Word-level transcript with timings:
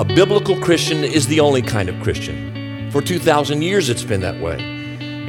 A 0.00 0.04
biblical 0.14 0.58
Christian 0.58 1.04
is 1.04 1.26
the 1.26 1.40
only 1.40 1.60
kind 1.60 1.86
of 1.90 2.02
Christian. 2.02 2.90
For 2.90 3.02
2,000 3.02 3.60
years, 3.60 3.90
it's 3.90 4.02
been 4.02 4.22
that 4.22 4.40
way. 4.40 4.56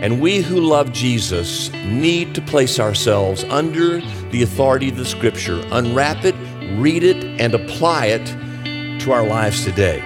And 0.02 0.22
we 0.22 0.38
who 0.38 0.62
love 0.62 0.94
Jesus 0.94 1.70
need 1.74 2.34
to 2.36 2.42
place 2.42 2.80
ourselves 2.80 3.44
under 3.44 4.00
the 4.30 4.44
authority 4.44 4.88
of 4.88 4.96
the 4.96 5.04
Scripture, 5.04 5.62
unwrap 5.74 6.24
it, 6.24 6.36
read 6.80 7.04
it, 7.04 7.22
and 7.38 7.54
apply 7.54 8.06
it 8.06 8.26
to 9.02 9.12
our 9.12 9.28
lives 9.28 9.66
today. 9.66 10.02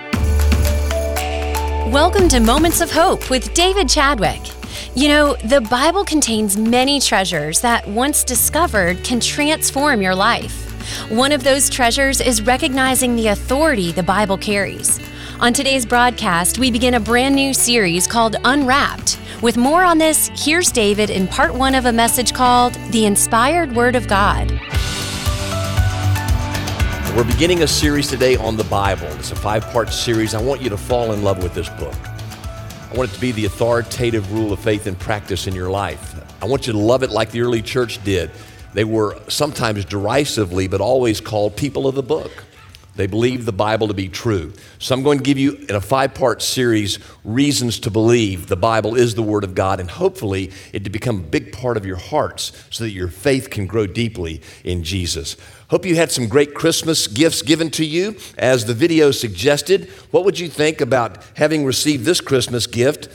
Welcome 1.91 2.27
to 2.29 2.39
Moments 2.39 2.81
of 2.81 2.89
Hope 2.89 3.29
with 3.29 3.53
David 3.53 3.87
Chadwick. 3.87 4.41
You 4.95 5.09
know, 5.09 5.35
the 5.43 5.61
Bible 5.61 6.03
contains 6.03 6.57
many 6.57 6.99
treasures 6.99 7.61
that, 7.61 7.87
once 7.87 8.23
discovered, 8.23 9.03
can 9.03 9.19
transform 9.19 10.01
your 10.01 10.15
life. 10.15 10.64
One 11.09 11.31
of 11.31 11.43
those 11.43 11.69
treasures 11.69 12.21
is 12.21 12.41
recognizing 12.41 13.15
the 13.15 13.27
authority 13.27 13.91
the 13.91 14.03
Bible 14.03 14.37
carries. 14.37 14.99
On 15.39 15.51
today's 15.51 15.85
broadcast, 15.85 16.59
we 16.59 16.71
begin 16.71 16.93
a 16.93 16.99
brand 16.99 17.35
new 17.35 17.53
series 17.53 18.07
called 18.07 18.37
Unwrapped. 18.45 19.19
With 19.41 19.57
more 19.57 19.83
on 19.83 19.97
this, 19.97 20.31
here's 20.33 20.71
David 20.71 21.09
in 21.09 21.27
part 21.27 21.53
one 21.53 21.75
of 21.75 21.85
a 21.85 21.91
message 21.91 22.33
called 22.33 22.73
The 22.91 23.05
Inspired 23.05 23.75
Word 23.75 23.95
of 23.95 24.07
God. 24.07 24.51
We're 27.15 27.23
beginning 27.23 27.63
a 27.63 27.67
series 27.67 28.09
today 28.09 28.35
on 28.35 28.57
the 28.57 28.63
Bible. 28.65 29.07
It's 29.19 29.31
a 29.31 29.35
five 29.35 29.63
part 29.71 29.91
series. 29.91 30.33
I 30.33 30.41
want 30.41 30.61
you 30.61 30.69
to 30.69 30.77
fall 30.77 31.13
in 31.13 31.23
love 31.23 31.41
with 31.41 31.53
this 31.53 31.69
book. 31.69 31.95
I 32.91 32.93
want 32.93 33.11
it 33.11 33.15
to 33.15 33.21
be 33.21 33.31
the 33.31 33.45
authoritative 33.45 34.31
rule 34.33 34.53
of 34.53 34.59
faith 34.59 34.85
and 34.87 34.97
practice 34.99 35.47
in 35.47 35.55
your 35.55 35.69
life. 35.69 36.15
I 36.41 36.45
want 36.45 36.67
you 36.67 36.73
to 36.73 36.79
love 36.79 37.03
it 37.03 37.09
like 37.09 37.31
the 37.31 37.41
early 37.41 37.61
church 37.61 38.03
did. 38.03 38.31
They 38.75 38.83
were 38.83 39.17
sometimes 39.29 39.85
derisively, 39.85 40.67
but 40.67 40.81
always 40.81 41.21
called 41.21 41.55
people 41.55 41.87
of 41.87 41.95
the 41.95 42.03
book. 42.03 42.43
They 42.97 43.07
believed 43.07 43.45
the 43.45 43.53
Bible 43.53 43.87
to 43.87 43.93
be 43.93 44.09
true. 44.09 44.51
So 44.79 44.93
I'm 44.93 45.01
going 45.01 45.19
to 45.19 45.23
give 45.23 45.37
you, 45.37 45.53
in 45.69 45.75
a 45.75 45.81
five 45.81 46.13
part 46.13 46.41
series, 46.41 46.99
reasons 47.23 47.79
to 47.79 47.89
believe 47.89 48.47
the 48.47 48.57
Bible 48.57 48.95
is 48.95 49.15
the 49.15 49.23
Word 49.23 49.45
of 49.45 49.55
God, 49.55 49.79
and 49.79 49.89
hopefully 49.89 50.51
it 50.73 50.83
to 50.83 50.89
become 50.89 51.19
a 51.19 51.23
big 51.23 51.53
part 51.53 51.77
of 51.77 51.85
your 51.85 51.95
hearts 51.95 52.51
so 52.69 52.83
that 52.83 52.91
your 52.91 53.07
faith 53.07 53.49
can 53.49 53.65
grow 53.65 53.87
deeply 53.87 54.41
in 54.65 54.83
Jesus. 54.83 55.37
Hope 55.69 55.85
you 55.85 55.95
had 55.95 56.11
some 56.11 56.27
great 56.27 56.53
Christmas 56.53 57.07
gifts 57.07 57.41
given 57.41 57.71
to 57.71 57.85
you. 57.85 58.17
As 58.37 58.65
the 58.65 58.73
video 58.73 59.11
suggested, 59.11 59.89
what 60.11 60.25
would 60.25 60.37
you 60.37 60.49
think 60.49 60.81
about 60.81 61.23
having 61.35 61.63
received 61.63 62.03
this 62.03 62.19
Christmas 62.19 62.67
gift? 62.67 63.07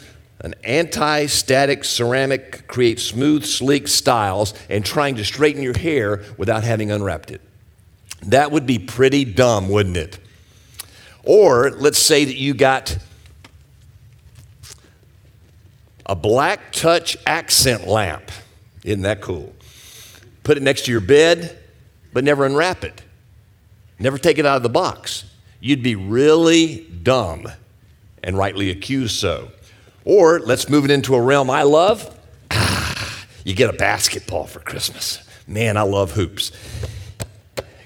An 0.42 0.54
anti 0.64 1.26
static 1.26 1.84
ceramic 1.84 2.66
creates 2.66 3.02
smooth, 3.02 3.44
sleek 3.44 3.88
styles 3.88 4.54
and 4.70 4.84
trying 4.84 5.16
to 5.16 5.24
straighten 5.24 5.62
your 5.62 5.76
hair 5.76 6.22
without 6.38 6.64
having 6.64 6.90
unwrapped 6.90 7.30
it. 7.30 7.42
That 8.22 8.50
would 8.50 8.66
be 8.66 8.78
pretty 8.78 9.24
dumb, 9.24 9.68
wouldn't 9.68 9.96
it? 9.96 10.18
Or 11.24 11.70
let's 11.70 11.98
say 11.98 12.24
that 12.24 12.36
you 12.36 12.54
got 12.54 12.98
a 16.06 16.16
black 16.16 16.72
touch 16.72 17.16
accent 17.26 17.86
lamp. 17.86 18.30
Isn't 18.82 19.02
that 19.02 19.20
cool? 19.20 19.54
Put 20.42 20.56
it 20.56 20.62
next 20.62 20.86
to 20.86 20.90
your 20.90 21.02
bed, 21.02 21.58
but 22.14 22.24
never 22.24 22.46
unwrap 22.46 22.82
it. 22.82 23.02
Never 23.98 24.16
take 24.16 24.38
it 24.38 24.46
out 24.46 24.56
of 24.56 24.62
the 24.62 24.70
box. 24.70 25.24
You'd 25.60 25.82
be 25.82 25.94
really 25.94 26.86
dumb 27.02 27.46
and 28.24 28.38
rightly 28.38 28.70
accused 28.70 29.16
so. 29.16 29.50
Or 30.04 30.40
let's 30.40 30.68
move 30.68 30.84
it 30.84 30.90
into 30.90 31.14
a 31.14 31.20
realm 31.20 31.50
I 31.50 31.62
love. 31.62 32.16
You 33.42 33.54
get 33.54 33.74
a 33.74 33.76
basketball 33.76 34.46
for 34.46 34.60
Christmas. 34.60 35.26
Man, 35.46 35.78
I 35.78 35.82
love 35.82 36.12
hoops. 36.12 36.52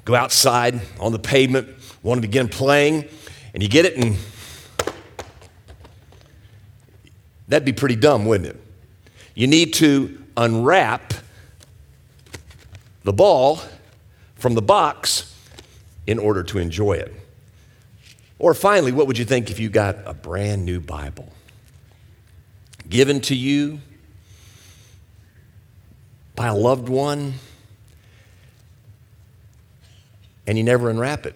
Go 0.04 0.16
outside 0.16 0.80
on 0.98 1.12
the 1.12 1.18
pavement, 1.18 1.68
want 2.02 2.20
to 2.20 2.26
begin 2.26 2.48
playing, 2.48 3.08
and 3.54 3.62
you 3.62 3.68
get 3.68 3.84
it, 3.84 3.96
and 3.96 4.16
that'd 7.46 7.64
be 7.64 7.72
pretty 7.72 7.94
dumb, 7.94 8.26
wouldn't 8.26 8.50
it? 8.50 8.60
You 9.36 9.46
need 9.46 9.74
to 9.74 10.22
unwrap 10.36 11.14
the 13.04 13.12
ball 13.12 13.60
from 14.34 14.54
the 14.54 14.62
box 14.62 15.34
in 16.06 16.18
order 16.18 16.42
to 16.42 16.58
enjoy 16.58 16.94
it. 16.94 17.14
Or 18.38 18.54
finally, 18.54 18.92
what 18.92 19.06
would 19.06 19.18
you 19.18 19.24
think 19.24 19.50
if 19.50 19.58
you 19.58 19.70
got 19.70 19.96
a 20.04 20.12
brand 20.12 20.64
new 20.64 20.80
Bible? 20.80 21.32
Given 22.88 23.20
to 23.22 23.34
you 23.34 23.80
by 26.36 26.48
a 26.48 26.54
loved 26.54 26.88
one, 26.88 27.34
and 30.46 30.58
you 30.58 30.64
never 30.64 30.90
unwrap 30.90 31.26
it. 31.26 31.34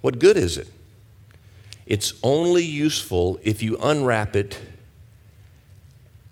What 0.00 0.18
good 0.18 0.36
is 0.36 0.56
it? 0.56 0.68
It's 1.86 2.14
only 2.22 2.64
useful 2.64 3.40
if 3.42 3.62
you 3.62 3.76
unwrap 3.78 4.36
it 4.36 4.60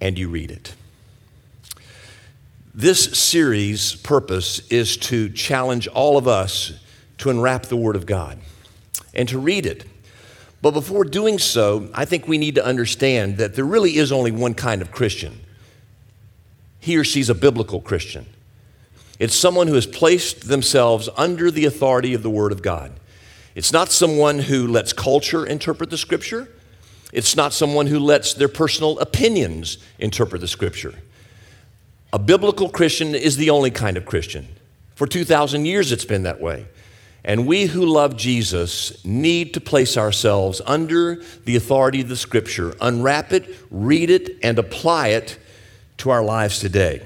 and 0.01 0.19
you 0.19 0.29
read 0.29 0.51
it. 0.51 0.75
This 2.75 3.17
series' 3.19 3.95
purpose 3.95 4.61
is 4.69 4.97
to 4.99 5.29
challenge 5.31 5.87
all 5.89 6.17
of 6.17 6.27
us 6.27 6.73
to 7.19 7.31
unwrap 7.31 7.67
the 7.67 7.77
Word 7.77 7.95
of 7.95 8.05
God 8.05 8.39
and 9.13 9.29
to 9.29 9.39
read 9.39 9.65
it 9.65 9.87
but 10.65 10.71
before 10.71 11.05
doing 11.05 11.39
so, 11.39 11.91
I 11.93 12.07
think 12.07 12.27
we 12.27 12.39
need 12.39 12.55
to 12.55 12.65
understand 12.65 13.37
that 13.37 13.55
there 13.55 13.67
really 13.67 13.99
is 13.99 14.11
only 14.11 14.31
one 14.31 14.55
kind 14.55 14.81
of 14.81 14.91
Christian. 14.91 15.41
He 16.81 16.97
or 16.97 17.05
she's 17.05 17.29
a 17.29 17.35
biblical 17.35 17.83
Christian. 17.83 18.25
It's 19.19 19.35
someone 19.35 19.67
who 19.67 19.75
has 19.75 19.87
placed 19.87 20.49
themselves 20.49 21.11
under 21.19 21.51
the 21.51 21.67
authority 21.67 22.15
of 22.15 22.23
the 22.23 22.31
Word 22.31 22.51
of 22.51 22.63
God. 22.63 22.99
It's 23.55 23.75
not 23.75 23.93
someone 23.93 24.39
who 24.39 24.67
lets 24.67 24.95
culture 24.95 25.45
interpret 25.45 25.91
the 25.91 25.99
Scripture. 25.99 26.49
It's 27.13 27.37
not 27.37 27.53
someone 27.53 27.89
who 27.89 27.99
lets 27.99 28.33
their 28.33 28.49
personal 28.49 28.99
opinions 29.01 29.77
interpret 29.99 30.41
the 30.41 30.49
Scripture. 30.49 30.95
A 32.11 32.19
biblical 32.19 32.71
Christian 32.71 33.15
is 33.15 33.37
the 33.37 33.51
only 33.51 33.71
kind 33.71 33.99
of 33.99 34.07
Christian. 34.07 34.49
For 34.95 35.07
2,000 35.07 35.67
years, 35.67 35.93
it's 35.93 36.07
been 36.07 36.23
that 36.23 36.41
way. 36.41 36.65
And 37.25 37.47
we 37.47 37.65
who 37.65 37.87
love 37.87 38.17
Jesus 38.17 39.03
need 39.05 39.55
to 39.55 39.61
place 39.61 39.97
ourselves 39.97 40.61
under 40.67 41.23
the 41.45 41.57
authority 41.57 42.03
of 42.03 42.09
the 42.09 42.17
Scripture, 42.17 42.75
unwrap 42.81 43.33
it, 43.33 43.49
read 43.71 44.11
it, 44.11 44.37
and 44.43 44.59
apply 44.59 45.09
it 45.09 45.39
to 45.99 46.11
our 46.11 46.23
lives 46.23 46.59
today. 46.59 47.03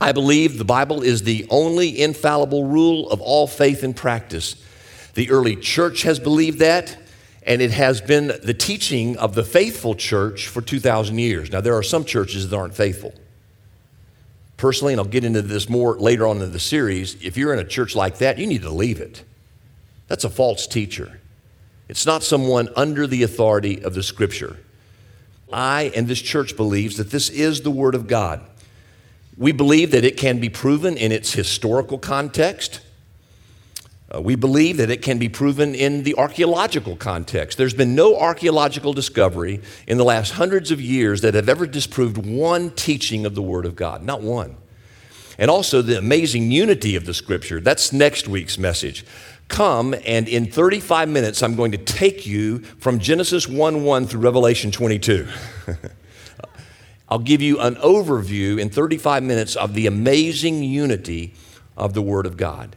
I 0.00 0.12
believe 0.12 0.58
the 0.58 0.64
Bible 0.64 1.02
is 1.02 1.22
the 1.22 1.46
only 1.48 2.00
infallible 2.00 2.64
rule 2.64 3.08
of 3.10 3.20
all 3.20 3.46
faith 3.46 3.82
and 3.84 3.94
practice. 3.94 4.56
The 5.14 5.30
early 5.30 5.56
church 5.56 6.02
has 6.02 6.18
believed 6.18 6.58
that, 6.58 6.96
and 7.44 7.62
it 7.62 7.70
has 7.70 8.00
been 8.00 8.32
the 8.42 8.54
teaching 8.54 9.16
of 9.16 9.34
the 9.34 9.44
faithful 9.44 9.94
church 9.94 10.48
for 10.48 10.60
2,000 10.60 11.18
years. 11.18 11.50
Now, 11.50 11.60
there 11.60 11.76
are 11.76 11.82
some 11.82 12.04
churches 12.04 12.48
that 12.48 12.56
aren't 12.56 12.74
faithful. 12.74 13.12
Personally, 14.58 14.92
and 14.92 15.00
I'll 15.00 15.06
get 15.06 15.24
into 15.24 15.40
this 15.40 15.68
more 15.68 15.96
later 15.96 16.26
on 16.26 16.42
in 16.42 16.52
the 16.52 16.58
series, 16.58 17.14
if 17.22 17.36
you're 17.36 17.54
in 17.54 17.60
a 17.60 17.64
church 17.64 17.94
like 17.96 18.18
that, 18.18 18.38
you 18.38 18.46
need 18.46 18.62
to 18.62 18.70
leave 18.70 19.00
it. 19.00 19.24
That's 20.08 20.24
a 20.24 20.30
false 20.30 20.66
teacher. 20.66 21.20
It's 21.88 22.04
not 22.04 22.24
someone 22.24 22.68
under 22.74 23.06
the 23.06 23.22
authority 23.22 23.82
of 23.82 23.94
the 23.94 24.02
scripture. 24.02 24.58
I 25.52 25.92
and 25.94 26.08
this 26.08 26.20
church 26.20 26.56
believes 26.56 26.96
that 26.96 27.10
this 27.10 27.30
is 27.30 27.62
the 27.62 27.70
Word 27.70 27.94
of 27.94 28.08
God. 28.08 28.42
We 29.36 29.52
believe 29.52 29.92
that 29.92 30.04
it 30.04 30.16
can 30.16 30.40
be 30.40 30.48
proven 30.48 30.96
in 30.96 31.12
its 31.12 31.32
historical 31.32 31.96
context. 31.96 32.80
Uh, 34.14 34.22
we 34.22 34.34
believe 34.34 34.78
that 34.78 34.90
it 34.90 35.02
can 35.02 35.18
be 35.18 35.28
proven 35.28 35.74
in 35.74 36.02
the 36.02 36.14
archaeological 36.14 36.96
context. 36.96 37.58
There's 37.58 37.74
been 37.74 37.94
no 37.94 38.18
archaeological 38.18 38.94
discovery 38.94 39.60
in 39.86 39.98
the 39.98 40.04
last 40.04 40.32
hundreds 40.32 40.70
of 40.70 40.80
years 40.80 41.20
that 41.20 41.34
have 41.34 41.48
ever 41.48 41.66
disproved 41.66 42.16
one 42.16 42.70
teaching 42.70 43.26
of 43.26 43.34
the 43.34 43.42
Word 43.42 43.66
of 43.66 43.76
God, 43.76 44.02
not 44.02 44.22
one. 44.22 44.56
And 45.38 45.50
also 45.50 45.82
the 45.82 45.98
amazing 45.98 46.50
unity 46.50 46.96
of 46.96 47.04
the 47.04 47.12
Scripture. 47.12 47.60
That's 47.60 47.92
next 47.92 48.26
week's 48.26 48.56
message. 48.56 49.04
Come, 49.48 49.94
and 50.06 50.26
in 50.26 50.50
35 50.50 51.08
minutes, 51.08 51.42
I'm 51.42 51.54
going 51.54 51.72
to 51.72 51.78
take 51.78 52.26
you 52.26 52.60
from 52.60 52.98
Genesis 52.98 53.46
1 53.46 53.84
1 53.84 54.06
through 54.06 54.20
Revelation 54.20 54.70
22. 54.70 55.28
I'll 57.10 57.18
give 57.18 57.40
you 57.40 57.58
an 57.60 57.76
overview 57.76 58.58
in 58.58 58.70
35 58.70 59.22
minutes 59.22 59.54
of 59.54 59.74
the 59.74 59.86
amazing 59.86 60.62
unity 60.62 61.34
of 61.76 61.94
the 61.94 62.02
Word 62.02 62.26
of 62.26 62.36
God. 62.36 62.76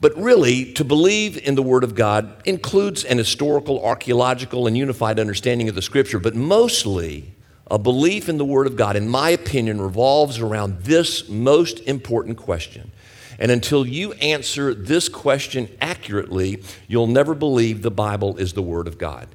But 0.00 0.16
really, 0.16 0.72
to 0.74 0.84
believe 0.84 1.36
in 1.36 1.56
the 1.56 1.62
Word 1.62 1.84
of 1.84 1.94
God 1.94 2.42
includes 2.46 3.04
an 3.04 3.18
historical, 3.18 3.84
archaeological, 3.84 4.66
and 4.66 4.76
unified 4.76 5.20
understanding 5.20 5.68
of 5.68 5.74
the 5.74 5.82
Scripture, 5.82 6.18
but 6.18 6.34
mostly 6.34 7.34
a 7.70 7.78
belief 7.78 8.28
in 8.28 8.38
the 8.38 8.44
Word 8.44 8.66
of 8.66 8.76
God, 8.76 8.96
in 8.96 9.08
my 9.08 9.30
opinion, 9.30 9.80
revolves 9.80 10.38
around 10.38 10.82
this 10.82 11.28
most 11.28 11.80
important 11.80 12.38
question. 12.38 12.90
And 13.38 13.50
until 13.50 13.86
you 13.86 14.12
answer 14.14 14.74
this 14.74 15.08
question 15.08 15.68
accurately, 15.80 16.62
you'll 16.88 17.06
never 17.06 17.34
believe 17.34 17.82
the 17.82 17.90
Bible 17.90 18.36
is 18.38 18.54
the 18.54 18.62
Word 18.62 18.88
of 18.88 18.98
God. 18.98 19.28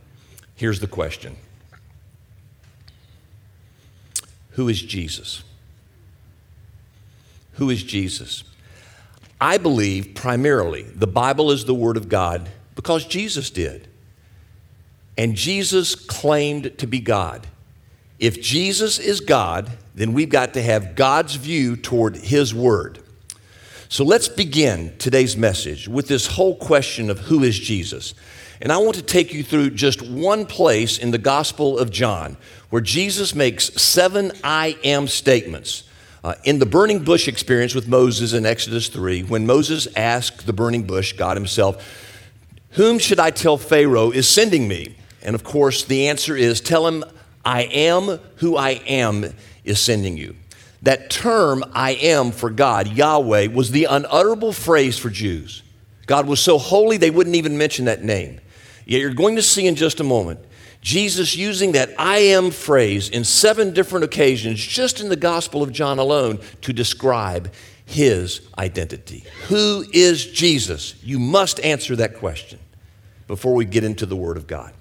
Here's 0.56 0.80
the 0.80 0.88
question 0.88 1.38
Who 4.52 4.68
is 4.68 4.82
Jesus? 4.82 5.44
Who 7.54 7.70
is 7.70 7.84
Jesus? 7.84 8.44
I 9.40 9.58
believe 9.58 10.16
primarily 10.16 10.84
the 10.84 11.08
Bible 11.08 11.52
is 11.52 11.66
the 11.66 11.74
Word 11.74 11.98
of 11.98 12.10
God 12.10 12.50
because 12.76 13.06
Jesus 13.06 13.50
did. 13.50 13.88
And 15.18 15.36
Jesus 15.36 15.96
claimed 15.96 16.78
to 16.78 16.88
be 16.88 17.00
God. 17.00 17.48
If 18.20 18.42
Jesus 18.42 19.00
is 19.00 19.20
God, 19.20 19.72
then 19.94 20.14
we've 20.14 20.30
got 20.30 20.54
to 20.54 20.62
have 20.62 20.96
God's 20.96 21.36
view 21.36 21.76
toward 21.76 22.18
His 22.18 22.54
Word. 22.54 23.00
So 23.88 24.04
let's 24.04 24.28
begin 24.28 24.96
today's 24.98 25.38
message 25.38 25.88
with 25.88 26.08
this 26.08 26.28
whole 26.28 26.56
question 26.56 27.10
of 27.10 27.20
who 27.20 27.44
is 27.44 27.58
Jesus. 27.58 28.14
And 28.62 28.72
I 28.72 28.78
want 28.78 28.96
to 28.96 29.02
take 29.02 29.34
you 29.34 29.44
through 29.44 29.72
just 29.72 30.02
one 30.02 30.46
place 30.46 30.98
in 30.98 31.12
the 31.12 31.18
Gospel 31.18 31.78
of 31.78 31.92
John 31.92 32.38
where 32.70 32.82
Jesus 32.82 33.36
makes 33.36 33.66
seven 33.82 34.32
I 34.44 34.78
am 34.84 35.08
statements. 35.08 35.84
Uh, 36.26 36.34
in 36.44 36.58
the 36.58 36.66
burning 36.66 37.04
bush 37.04 37.28
experience 37.28 37.76
with 37.76 37.88
Moses 37.88 38.34
in 38.34 38.48
Exodus 38.48 38.88
3, 38.88 39.22
when 39.22 39.46
Moses 39.46 39.88
asked 39.96 40.48
the 40.48 40.54
burning 40.54 40.82
bush, 40.82 41.14
God 41.14 41.38
Himself, 41.38 41.88
Whom 42.72 42.98
should 42.98 43.20
I 43.20 43.30
tell 43.30 43.58
Pharaoh 43.58 44.10
is 44.10 44.28
sending 44.28 44.68
me? 44.68 44.96
And 45.22 45.36
of 45.36 45.44
course, 45.44 45.84
the 45.84 46.08
answer 46.08 46.36
is, 46.36 46.62
Tell 46.62 46.88
him, 46.88 47.04
I 47.46 47.66
am 47.66 48.20
who 48.38 48.58
I 48.58 48.72
am 48.88 49.36
is 49.64 49.80
sending 49.80 50.18
you. 50.18 50.36
That 50.82 51.12
term, 51.12 51.64
I 51.74 51.92
am 51.92 52.32
for 52.32 52.50
God, 52.50 52.88
Yahweh, 52.88 53.50
was 53.50 53.70
the 53.70 53.86
unutterable 53.86 54.52
phrase 54.52 54.98
for 54.98 55.12
Jews. 55.12 55.62
God 56.08 56.26
was 56.26 56.40
so 56.40 56.58
holy 56.58 56.98
they 56.98 57.12
wouldn't 57.12 57.36
even 57.36 57.56
mention 57.56 57.86
that 57.86 58.04
name. 58.04 58.42
Yet 58.88 59.00
you're 59.00 59.14
going 59.14 59.36
to 59.36 59.44
see 59.44 59.68
in 59.68 59.76
just 59.76 60.00
a 60.00 60.04
moment 60.04 60.40
Jesus 60.86 61.36
using 61.36 61.72
that 61.72 61.90
I 61.98 62.20
am 62.20 62.52
phrase 62.52 63.10
in 63.10 63.24
seven 63.24 63.74
different 63.74 64.06
occasions, 64.06 64.64
just 64.64 65.02
in 65.02 65.10
the 65.10 65.16
Gospel 65.16 65.64
of 65.64 65.72
John 65.72 65.98
alone, 65.98 66.40
to 66.62 66.74
describe 66.74 67.52
his 67.88 68.42
identity. 68.56 69.24
Who 69.48 69.84
is 69.92 70.28
Jesus? 70.28 70.94
You 71.02 71.18
must 71.18 71.60
answer 71.62 71.96
that 71.96 72.20
question 72.20 72.60
before 73.26 73.56
we 73.56 73.66
get 73.66 73.84
into 73.84 74.06
the 74.06 74.16
Word 74.16 74.38
of 74.38 74.46
God. 74.46 74.74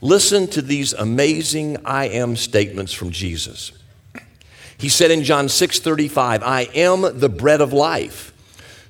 Listen 0.00 0.46
to 0.46 0.62
these 0.62 0.92
amazing 0.92 1.78
I 1.84 2.06
am 2.06 2.36
statements 2.36 2.92
from 2.92 3.10
Jesus. 3.10 3.72
He 4.78 4.88
said 4.88 5.10
in 5.10 5.24
John 5.24 5.48
6:35, 5.48 6.44
I 6.44 6.68
am 6.76 7.18
the 7.18 7.28
bread 7.28 7.60
of 7.60 7.72
life. 7.72 8.32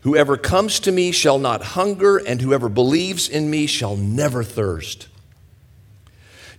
Whoever 0.03 0.37
comes 0.37 0.79
to 0.81 0.93
me 0.93 1.11
shall 1.11 1.39
not 1.39 1.63
hunger, 1.63 2.19
and 2.19 2.43
whoever 2.43 2.69
believes 2.69 3.31
in 3.31 3.49
me 3.49 3.67
shall 3.67 3.97
never 3.97 4.45
thirst. 4.45 5.07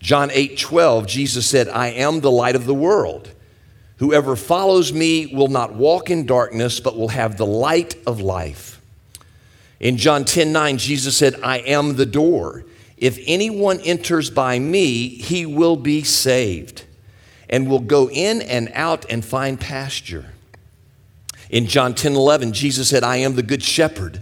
John 0.02 0.30
8 0.32 0.58
12, 0.58 1.08
Jesus 1.08 1.48
said, 1.48 1.70
I 1.70 1.88
am 1.88 2.22
the 2.22 2.32
light 2.32 2.56
of 2.56 2.66
the 2.66 2.74
world. 2.74 3.32
Whoever 3.98 4.36
follows 4.36 4.92
me 4.92 5.28
will 5.28 5.48
not 5.48 5.76
walk 5.76 6.10
in 6.10 6.26
darkness, 6.26 6.80
but 6.80 6.98
will 6.98 7.10
have 7.10 7.38
the 7.38 7.46
light 7.46 7.96
of 8.08 8.20
life. 8.20 8.82
In 9.80 9.98
John 9.98 10.26
10 10.26 10.52
9, 10.52 10.78
Jesus 10.80 11.16
said, 11.16 11.36
I 11.44 11.60
am 11.60 11.96
the 11.96 12.06
door. 12.06 12.66
If 12.98 13.20
anyone 13.26 13.80
enters 13.82 14.30
by 14.30 14.60
me, 14.60 15.08
he 15.08 15.46
will 15.46 15.76
be 15.76 16.04
saved 16.04 16.84
and 17.50 17.70
will 17.70 17.80
go 17.80 18.10
in 18.10 18.42
and 18.42 18.72
out 18.74 19.06
and 19.10 19.24
find 19.24 19.60
pasture. 19.60 20.28
In 21.52 21.68
John 21.68 21.94
10 21.94 22.14
11, 22.14 22.54
Jesus 22.54 22.90
said, 22.90 23.04
I 23.04 23.18
am 23.18 23.36
the 23.36 23.44
good 23.44 23.62
shepherd. 23.62 24.22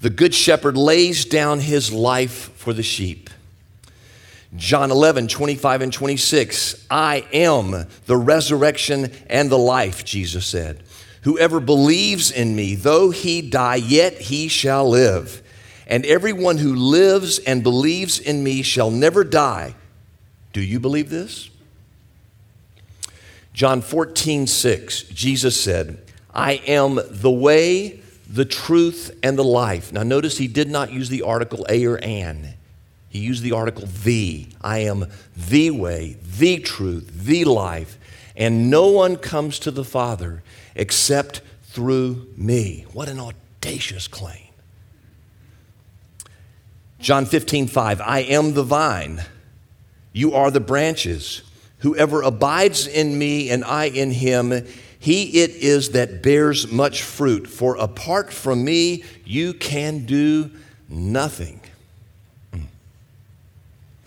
The 0.00 0.10
good 0.10 0.34
shepherd 0.34 0.76
lays 0.76 1.24
down 1.24 1.60
his 1.60 1.92
life 1.92 2.52
for 2.56 2.72
the 2.72 2.82
sheep. 2.82 3.30
John 4.56 4.90
11, 4.90 5.28
25 5.28 5.82
and 5.82 5.92
26. 5.92 6.86
I 6.90 7.24
am 7.32 7.86
the 8.06 8.16
resurrection 8.16 9.12
and 9.28 9.50
the 9.50 9.58
life, 9.58 10.04
Jesus 10.04 10.46
said. 10.46 10.82
Whoever 11.22 11.60
believes 11.60 12.30
in 12.30 12.56
me, 12.56 12.74
though 12.74 13.10
he 13.10 13.42
die, 13.42 13.76
yet 13.76 14.14
he 14.14 14.48
shall 14.48 14.88
live. 14.88 15.42
And 15.86 16.04
everyone 16.06 16.58
who 16.58 16.74
lives 16.74 17.38
and 17.38 17.62
believes 17.62 18.18
in 18.18 18.42
me 18.42 18.62
shall 18.62 18.90
never 18.90 19.22
die. 19.22 19.74
Do 20.52 20.60
you 20.60 20.80
believe 20.80 21.10
this? 21.10 21.50
John 23.52 23.82
14, 23.82 24.46
6, 24.46 25.02
Jesus 25.04 25.60
said, 25.60 25.98
I 26.32 26.54
am 26.66 27.00
the 27.08 27.30
way, 27.30 28.00
the 28.28 28.44
truth, 28.44 29.16
and 29.22 29.36
the 29.36 29.44
life. 29.44 29.92
Now, 29.92 30.02
notice 30.02 30.38
he 30.38 30.48
did 30.48 30.70
not 30.70 30.92
use 30.92 31.08
the 31.08 31.22
article 31.22 31.66
a 31.68 31.84
or 31.84 31.96
an. 31.96 32.54
He 33.10 33.18
used 33.18 33.42
the 33.42 33.52
article 33.52 33.86
the. 33.86 34.46
I 34.62 34.78
am 34.78 35.06
the 35.36 35.72
way, 35.72 36.16
the 36.38 36.58
truth, 36.60 37.10
the 37.12 37.44
life, 37.44 37.98
and 38.36 38.70
no 38.70 38.86
one 38.86 39.16
comes 39.16 39.58
to 39.58 39.72
the 39.72 39.84
Father 39.84 40.42
except 40.76 41.42
through 41.64 42.28
me. 42.36 42.86
What 42.92 43.08
an 43.08 43.20
audacious 43.20 44.08
claim. 44.08 44.46
John 47.00 47.26
15, 47.26 47.66
5. 47.66 48.00
I 48.00 48.20
am 48.20 48.54
the 48.54 48.62
vine, 48.62 49.24
you 50.12 50.34
are 50.34 50.50
the 50.50 50.60
branches. 50.60 51.42
Whoever 51.78 52.22
abides 52.22 52.86
in 52.86 53.18
me 53.18 53.50
and 53.50 53.64
I 53.64 53.86
in 53.86 54.10
him, 54.10 54.66
he 54.98 55.42
it 55.42 55.50
is 55.50 55.90
that 55.90 56.22
bears 56.22 56.70
much 56.70 57.02
fruit. 57.02 57.48
For 57.48 57.76
apart 57.76 58.32
from 58.32 58.64
me, 58.64 59.02
you 59.24 59.54
can 59.54 60.04
do 60.04 60.50
nothing. 60.88 61.59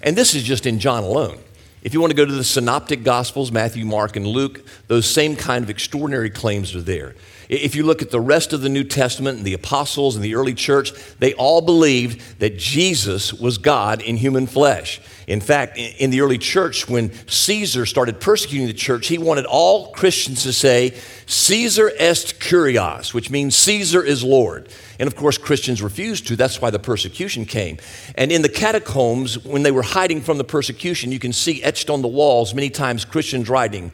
And 0.03 0.17
this 0.17 0.35
is 0.35 0.43
just 0.43 0.65
in 0.65 0.79
John 0.79 1.03
alone. 1.03 1.39
If 1.81 1.93
you 1.93 1.99
want 1.99 2.11
to 2.11 2.15
go 2.15 2.25
to 2.25 2.31
the 2.31 2.43
synoptic 2.43 3.03
gospels, 3.03 3.51
Matthew, 3.51 3.85
Mark, 3.85 4.15
and 4.15 4.27
Luke, 4.27 4.65
those 4.87 5.09
same 5.09 5.35
kind 5.35 5.63
of 5.63 5.69
extraordinary 5.69 6.29
claims 6.29 6.75
are 6.75 6.81
there. 6.81 7.15
If 7.53 7.75
you 7.75 7.83
look 7.83 8.01
at 8.01 8.09
the 8.09 8.19
rest 8.19 8.51
of 8.51 8.61
the 8.61 8.69
New 8.69 8.83
Testament 8.83 9.37
and 9.37 9.45
the 9.45 9.53
apostles 9.53 10.15
and 10.15 10.25
the 10.25 10.33
early 10.33 10.55
church, 10.55 10.91
they 11.19 11.35
all 11.35 11.61
believed 11.61 12.39
that 12.39 12.57
Jesus 12.57 13.31
was 13.31 13.59
God 13.59 14.01
in 14.01 14.17
human 14.17 14.47
flesh. 14.47 14.99
In 15.27 15.39
fact, 15.39 15.77
in 15.77 16.09
the 16.09 16.21
early 16.21 16.39
church, 16.39 16.89
when 16.89 17.11
Caesar 17.27 17.85
started 17.85 18.19
persecuting 18.19 18.65
the 18.65 18.73
church, 18.73 19.05
he 19.05 19.19
wanted 19.19 19.45
all 19.45 19.91
Christians 19.91 20.41
to 20.43 20.51
say, 20.51 20.95
Caesar 21.27 21.91
est 21.99 22.39
kurios, 22.39 23.13
which 23.13 23.29
means 23.29 23.55
Caesar 23.55 24.03
is 24.03 24.23
Lord. 24.23 24.67
And 24.97 25.05
of 25.05 25.15
course, 25.15 25.37
Christians 25.37 25.83
refused 25.83 26.27
to. 26.29 26.35
That's 26.35 26.59
why 26.59 26.71
the 26.71 26.79
persecution 26.79 27.45
came. 27.45 27.77
And 28.15 28.31
in 28.31 28.41
the 28.41 28.49
catacombs, 28.49 29.43
when 29.45 29.61
they 29.61 29.71
were 29.71 29.83
hiding 29.83 30.21
from 30.21 30.39
the 30.39 30.43
persecution, 30.43 31.11
you 31.11 31.19
can 31.19 31.33
see 31.33 31.61
etched 31.61 31.91
on 31.91 32.01
the 32.01 32.07
walls 32.07 32.55
many 32.55 32.71
times 32.71 33.05
Christians 33.05 33.47
writing, 33.47 33.91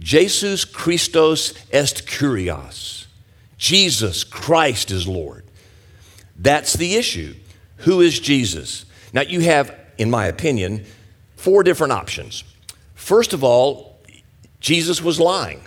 Jesus 0.00 0.64
Christos 0.64 1.54
est 1.70 2.06
kurios. 2.06 3.06
Jesus 3.58 4.24
Christ 4.24 4.90
is 4.90 5.06
Lord. 5.06 5.44
That's 6.36 6.72
the 6.72 6.96
issue. 6.96 7.34
Who 7.78 8.00
is 8.00 8.18
Jesus? 8.18 8.86
Now, 9.12 9.20
you 9.20 9.40
have, 9.40 9.76
in 9.98 10.10
my 10.10 10.26
opinion, 10.26 10.86
four 11.36 11.62
different 11.62 11.92
options. 11.92 12.42
First 12.94 13.34
of 13.34 13.44
all, 13.44 13.98
Jesus 14.60 15.02
was 15.02 15.20
lying. 15.20 15.60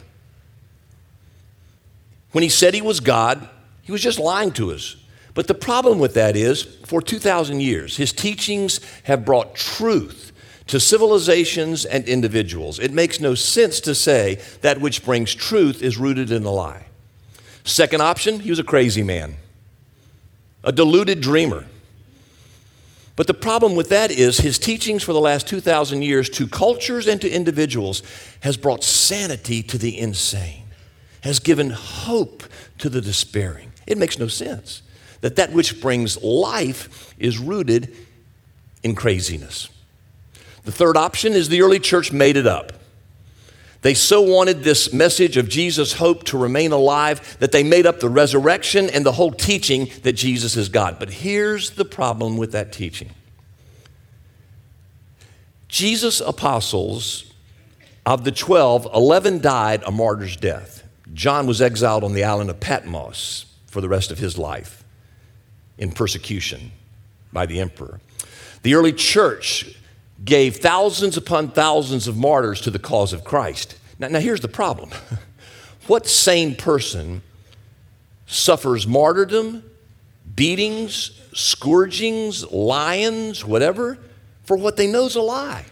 When 2.32 2.42
he 2.42 2.50
said 2.50 2.74
he 2.74 2.82
was 2.82 3.00
God, 3.00 3.48
he 3.84 3.92
was 3.92 4.02
just 4.02 4.18
lying 4.18 4.52
to 4.54 4.72
us. 4.72 4.96
But 5.36 5.48
the 5.48 5.54
problem 5.54 6.00
with 6.00 6.16
that 6.16 6.36
is, 6.36 6.64
for 6.64 7.02
2,000 7.02 7.60
years, 7.60 7.98
his 7.98 8.12
teachings 8.12 8.80
have 9.04 9.26
brought 9.26 9.56
truth 9.56 10.32
to 10.68 10.80
civilizations 10.80 11.86
and 11.86 12.08
individuals. 12.08 12.80
It 12.80 12.94
makes 12.94 13.20
no 13.20 13.36
sense 13.36 13.80
to 13.82 13.94
say 13.94 14.40
that 14.62 14.80
which 14.80 15.04
brings 15.04 15.34
truth 15.36 15.82
is 15.82 15.98
rooted 15.98 16.32
in 16.32 16.44
a 16.44 16.52
lie. 16.52 16.86
Second 17.64 18.02
option, 18.02 18.40
he 18.40 18.50
was 18.50 18.60
a 18.60 18.64
crazy 18.64 19.04
man, 19.04 19.36
a 20.64 20.72
deluded 20.72 21.22
dreamer. 21.22 21.66
But 23.16 23.28
the 23.28 23.34
problem 23.34 23.76
with 23.76 23.90
that 23.90 24.10
is 24.10 24.38
his 24.40 24.58
teachings 24.58 25.04
for 25.04 25.14
the 25.14 25.20
last 25.20 25.48
2,000 25.48 26.02
years 26.02 26.30
to 26.32 26.48
cultures 26.48 27.08
and 27.08 27.22
to 27.22 27.30
individuals 27.30 28.02
has 28.40 28.58
brought 28.58 28.84
sanity 28.84 29.62
to 29.64 29.78
the 29.78 29.98
insane, 30.00 30.64
has 31.22 31.40
given 31.40 31.70
hope 31.70 32.44
to 32.80 32.90
the 32.90 33.02
despairing. 33.02 33.72
It 33.86 33.98
makes 33.98 34.18
no 34.18 34.28
sense 34.28 34.82
that 35.22 35.36
that 35.36 35.54
which 35.54 35.80
brings 35.80 36.22
life 36.22 37.14
is 37.20 37.38
rooted 37.38 37.96
in 38.82 38.96
craziness. 38.96 39.70
The 40.64 40.72
third 40.72 40.98
option 40.98 41.34
is 41.34 41.50
the 41.50 41.62
early 41.62 41.80
church 41.80 42.12
made 42.12 42.38
it 42.38 42.48
up. 42.48 42.74
They 43.82 43.94
so 43.94 44.22
wanted 44.22 44.64
this 44.64 44.94
message 44.94 45.36
of 45.36 45.50
Jesus' 45.50 45.94
hope 45.94 46.24
to 46.26 46.38
remain 46.38 46.72
alive 46.72 47.38
that 47.40 47.52
they 47.52 47.64
made 47.64 47.86
up 47.86 48.00
the 48.00 48.10
resurrection 48.10 48.90
and 48.90 49.06
the 49.06 49.12
whole 49.12 49.32
teaching 49.32 49.90
that 50.04 50.14
Jesus 50.14 50.56
is 50.56 50.70
God. 50.70 51.00
But 51.00 51.10
here's 51.10 51.72
the 51.72 51.84
problem 51.84 52.38
with 52.38 52.54
that 52.54 52.72
teaching 52.72 53.10
Jesus' 55.68 56.22
apostles, 56.22 57.34
of 58.06 58.24
the 58.24 58.32
12, 58.32 58.88
11 58.94 59.40
died 59.40 59.84
a 59.86 59.92
martyr's 59.92 60.36
death. 60.36 60.84
John 61.14 61.48
was 61.48 61.62
exiled 61.62 62.04
on 62.04 62.14
the 62.14 62.24
island 62.24 62.50
of 62.50 62.60
Patmos 62.60 63.46
for 63.68 63.82
the 63.82 63.90
rest 63.90 64.12
of 64.12 64.18
his 64.18 64.38
life 64.38 64.84
in 65.78 65.92
persecution 65.92 66.72
by 67.32 67.46
the 67.46 67.60
emperor. 67.60 68.00
The 68.64 68.76
early 68.76 68.94
church 68.94 69.78
gave 70.24 70.58
thousands 70.58 71.18
upon 71.18 71.52
thousands 71.52 72.08
of 72.08 72.18
martyrs 72.18 72.62
to 72.62 72.72
the 72.72 72.80
cause 72.80 73.14
of 73.14 73.24
Christ. 73.24 73.78
Now, 74.00 74.08
now 74.08 74.20
here's 74.20 74.42
the 74.42 74.48
problem 74.48 74.92
what 75.88 76.08
sane 76.08 76.56
person 76.56 77.22
suffers 78.26 78.88
martyrdom, 78.88 79.64
beatings, 80.36 81.20
scourgings, 81.34 82.50
lions, 82.52 83.46
whatever, 83.46 83.98
for 84.44 84.58
what 84.58 84.78
they 84.78 84.88
know 84.88 85.06
is 85.06 85.16
a 85.16 85.22
lie. 85.22 85.66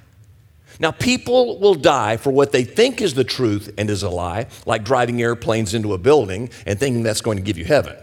Now, 0.80 0.92
people 0.92 1.60
will 1.60 1.76
die 1.76 2.18
for 2.18 2.32
what 2.32 2.52
they 2.52 2.64
think 2.64 3.02
is 3.02 3.14
the 3.14 3.24
truth 3.24 3.72
and 3.78 3.90
is 3.90 4.02
a 4.02 4.10
lie, 4.10 4.48
like 4.66 4.84
driving 4.84 5.22
airplanes 5.22 5.76
into 5.76 5.94
a 5.94 5.98
building 5.98 6.50
and 6.66 6.80
thinking 6.80 7.04
that's 7.04 7.22
going 7.22 7.38
to 7.38 7.44
give 7.44 7.58
you 7.58 7.66
heaven. 7.66 7.96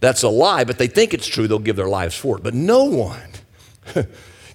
That's 0.00 0.22
a 0.22 0.28
lie, 0.28 0.64
but 0.64 0.78
they 0.78 0.86
think 0.86 1.12
it's 1.12 1.26
true, 1.26 1.46
they'll 1.46 1.58
give 1.58 1.76
their 1.76 1.88
lives 1.88 2.16
for 2.16 2.38
it. 2.38 2.42
But 2.42 2.54
no 2.54 2.84
one 2.84 3.30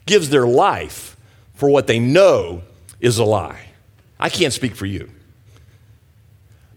gives 0.06 0.30
their 0.30 0.48
life 0.48 1.18
for 1.56 1.70
what 1.70 1.88
they 1.88 2.00
know 2.00 2.62
is 3.00 3.18
a 3.18 3.24
lie. 3.24 3.70
I 4.20 4.30
can't 4.30 4.54
speak 4.54 4.76
for 4.76 4.86
you. 4.86 5.10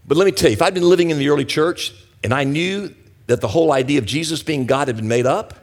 But 0.07 0.17
let 0.17 0.25
me 0.25 0.33
tell 0.33 0.49
you, 0.51 0.55
if 0.55 0.63
I'd 0.63 0.75
been 0.75 0.89
living 0.89 1.11
in 1.11 1.19
the 1.19 1.29
early 1.29 1.45
church 1.45 1.93
and 2.25 2.33
I 2.33 2.45
knew 2.45 2.95
that 3.27 3.41
the 3.41 3.49
whole 3.49 3.73
idea 3.73 3.99
of 3.99 4.07
Jesus 4.07 4.43
being 4.43 4.67
God 4.67 4.89
had 4.89 4.97
been 4.97 5.09
made 5.09 5.27
up, 5.27 5.55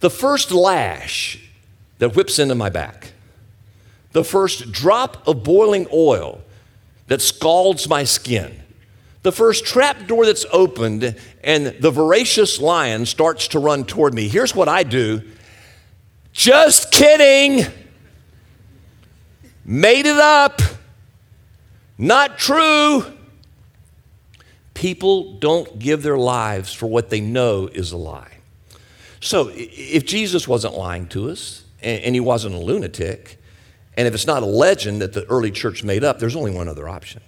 the 0.00 0.10
first 0.10 0.52
lash 0.52 1.38
that 1.98 2.14
whips 2.14 2.38
into 2.38 2.54
my 2.54 2.70
back, 2.70 3.12
the 4.12 4.24
first 4.24 4.70
drop 4.72 5.26
of 5.26 5.42
boiling 5.42 5.86
oil 5.92 6.40
that 7.08 7.20
scalds 7.20 7.88
my 7.88 8.04
skin, 8.04 8.62
the 9.22 9.32
first 9.32 9.64
trap 9.64 10.06
door 10.06 10.26
that's 10.26 10.46
opened 10.52 11.16
and 11.42 11.66
the 11.66 11.90
voracious 11.90 12.60
lion 12.60 13.06
starts 13.06 13.48
to 13.48 13.58
run 13.58 13.84
toward 13.84 14.14
me, 14.14 14.28
here's 14.28 14.54
what 14.54 14.68
I 14.68 14.82
do. 14.82 15.22
Just 16.32 16.90
kidding. 16.90 17.66
Made 19.64 20.06
it 20.06 20.18
up. 20.18 20.60
Not 21.98 22.38
true. 22.38 23.04
People 24.74 25.34
don't 25.38 25.78
give 25.78 26.02
their 26.02 26.18
lives 26.18 26.72
for 26.72 26.86
what 26.86 27.10
they 27.10 27.20
know 27.20 27.68
is 27.68 27.92
a 27.92 27.96
lie. 27.96 28.38
So, 29.20 29.52
if 29.54 30.04
Jesus 30.04 30.48
wasn't 30.48 30.74
lying 30.74 31.06
to 31.08 31.30
us, 31.30 31.64
and 31.82 32.14
he 32.14 32.20
wasn't 32.20 32.54
a 32.54 32.58
lunatic, 32.58 33.38
and 33.96 34.08
if 34.08 34.14
it's 34.14 34.26
not 34.26 34.42
a 34.42 34.46
legend 34.46 35.02
that 35.02 35.12
the 35.12 35.24
early 35.26 35.50
church 35.50 35.84
made 35.84 36.02
up, 36.02 36.18
there's 36.18 36.36
only 36.36 36.50
one 36.50 36.68
other 36.68 36.88
option 36.88 37.22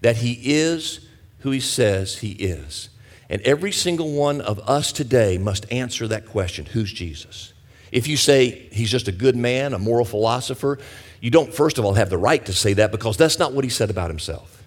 that 0.00 0.16
he 0.16 0.38
is 0.44 1.06
who 1.40 1.50
he 1.50 1.60
says 1.60 2.18
he 2.18 2.32
is. 2.32 2.88
And 3.28 3.42
every 3.42 3.72
single 3.72 4.12
one 4.12 4.40
of 4.40 4.58
us 4.68 4.92
today 4.92 5.38
must 5.38 5.70
answer 5.72 6.08
that 6.08 6.26
question 6.26 6.66
who's 6.66 6.92
Jesus? 6.92 7.52
If 7.90 8.06
you 8.06 8.16
say 8.16 8.68
he's 8.70 8.90
just 8.90 9.08
a 9.08 9.12
good 9.12 9.36
man, 9.36 9.72
a 9.72 9.78
moral 9.78 10.04
philosopher, 10.04 10.78
you 11.20 11.30
don't, 11.30 11.52
first 11.52 11.78
of 11.78 11.84
all, 11.84 11.94
have 11.94 12.10
the 12.10 12.18
right 12.18 12.44
to 12.46 12.52
say 12.52 12.74
that 12.74 12.92
because 12.92 13.16
that's 13.16 13.38
not 13.38 13.52
what 13.52 13.64
he 13.64 13.70
said 13.70 13.90
about 13.90 14.10
himself. 14.10 14.62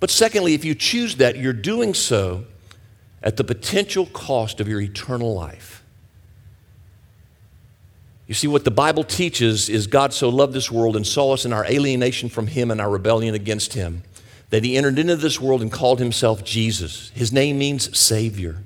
But 0.00 0.10
secondly, 0.10 0.54
if 0.54 0.64
you 0.64 0.74
choose 0.74 1.16
that, 1.16 1.36
you're 1.36 1.52
doing 1.52 1.94
so 1.94 2.44
at 3.22 3.36
the 3.36 3.44
potential 3.44 4.06
cost 4.06 4.60
of 4.60 4.68
your 4.68 4.80
eternal 4.80 5.34
life. 5.34 5.82
You 8.28 8.34
see, 8.34 8.46
what 8.46 8.64
the 8.64 8.70
Bible 8.70 9.04
teaches 9.04 9.68
is 9.68 9.86
God 9.86 10.12
so 10.12 10.28
loved 10.28 10.52
this 10.52 10.70
world 10.70 10.96
and 10.96 11.06
saw 11.06 11.32
us 11.32 11.46
in 11.46 11.52
our 11.52 11.64
alienation 11.64 12.28
from 12.28 12.46
Him 12.46 12.70
and 12.70 12.80
our 12.80 12.90
rebellion 12.90 13.34
against 13.34 13.72
Him 13.72 14.02
that 14.50 14.64
He 14.64 14.76
entered 14.76 14.98
into 14.98 15.16
this 15.16 15.40
world 15.40 15.62
and 15.62 15.72
called 15.72 15.98
Himself 15.98 16.44
Jesus. 16.44 17.10
His 17.14 17.32
name 17.32 17.58
means 17.58 17.98
Savior. 17.98 18.62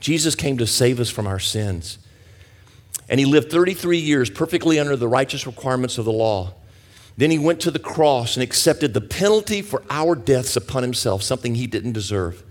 Jesus 0.00 0.34
came 0.34 0.58
to 0.58 0.66
save 0.66 0.98
us 0.98 1.08
from 1.08 1.26
our 1.26 1.38
sins. 1.38 1.98
And 3.10 3.20
He 3.20 3.26
lived 3.26 3.50
33 3.50 3.98
years 3.98 4.30
perfectly 4.30 4.78
under 4.78 4.96
the 4.96 5.08
righteous 5.08 5.46
requirements 5.46 5.98
of 5.98 6.06
the 6.06 6.12
law. 6.12 6.54
Then 7.20 7.30
he 7.30 7.38
went 7.38 7.60
to 7.60 7.70
the 7.70 7.78
cross 7.78 8.36
and 8.36 8.42
accepted 8.42 8.94
the 8.94 9.00
penalty 9.02 9.60
for 9.60 9.82
our 9.90 10.14
deaths 10.14 10.56
upon 10.56 10.82
himself, 10.82 11.22
something 11.22 11.54
he 11.54 11.66
didn't 11.66 11.92
deserve. 11.92 12.42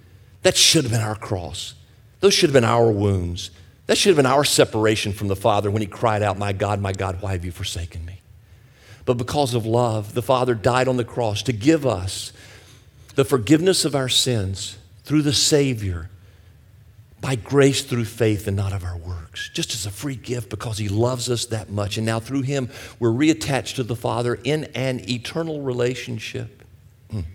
That 0.43 0.55
should 0.55 0.83
have 0.83 0.91
been 0.91 1.01
our 1.01 1.15
cross. 1.15 1.73
Those 2.19 2.35
should 2.35 2.49
have 2.51 2.53
been 2.53 2.63
our 2.63 2.91
wounds. 2.91 3.49
That 3.87 3.97
should 3.97 4.09
have 4.09 4.17
been 4.17 4.31
our 4.31 4.43
separation 4.43 5.11
from 5.11 5.27
the 5.27 5.35
Father 5.35 5.71
when 5.71 5.81
he 5.81 5.87
cried 5.87 6.21
out, 6.21 6.37
My 6.37 6.53
God, 6.53 6.81
my 6.81 6.91
God, 6.91 7.19
why 7.19 7.31
have 7.31 7.43
you 7.43 7.51
forsaken 7.51 8.05
me? 8.05 8.21
But 9.05 9.15
because 9.15 9.55
of 9.55 9.65
love, 9.65 10.13
the 10.13 10.21
Father 10.21 10.53
died 10.53 10.87
on 10.87 10.97
the 10.97 11.03
cross 11.03 11.41
to 11.43 11.51
give 11.51 11.87
us 11.87 12.31
the 13.15 13.25
forgiveness 13.25 13.85
of 13.85 13.95
our 13.95 14.07
sins 14.07 14.77
through 15.03 15.23
the 15.23 15.33
Savior 15.33 16.11
by 17.21 17.35
grace 17.35 17.83
through 17.83 18.05
faith 18.05 18.47
and 18.47 18.55
not 18.55 18.73
of 18.73 18.83
our 18.83 18.97
works, 18.97 19.49
just 19.53 19.73
as 19.73 19.85
a 19.85 19.91
free 19.91 20.15
gift 20.15 20.49
because 20.49 20.77
He 20.77 20.87
loves 20.87 21.29
us 21.29 21.45
that 21.47 21.69
much. 21.69 21.97
And 21.97 22.05
now 22.05 22.19
through 22.19 22.43
Him, 22.43 22.69
we're 22.99 23.09
reattached 23.09 23.75
to 23.75 23.83
the 23.83 23.95
Father 23.95 24.39
in 24.43 24.65
an 24.75 25.09
eternal 25.09 25.61
relationship. 25.61 26.63
Mm. 27.13 27.25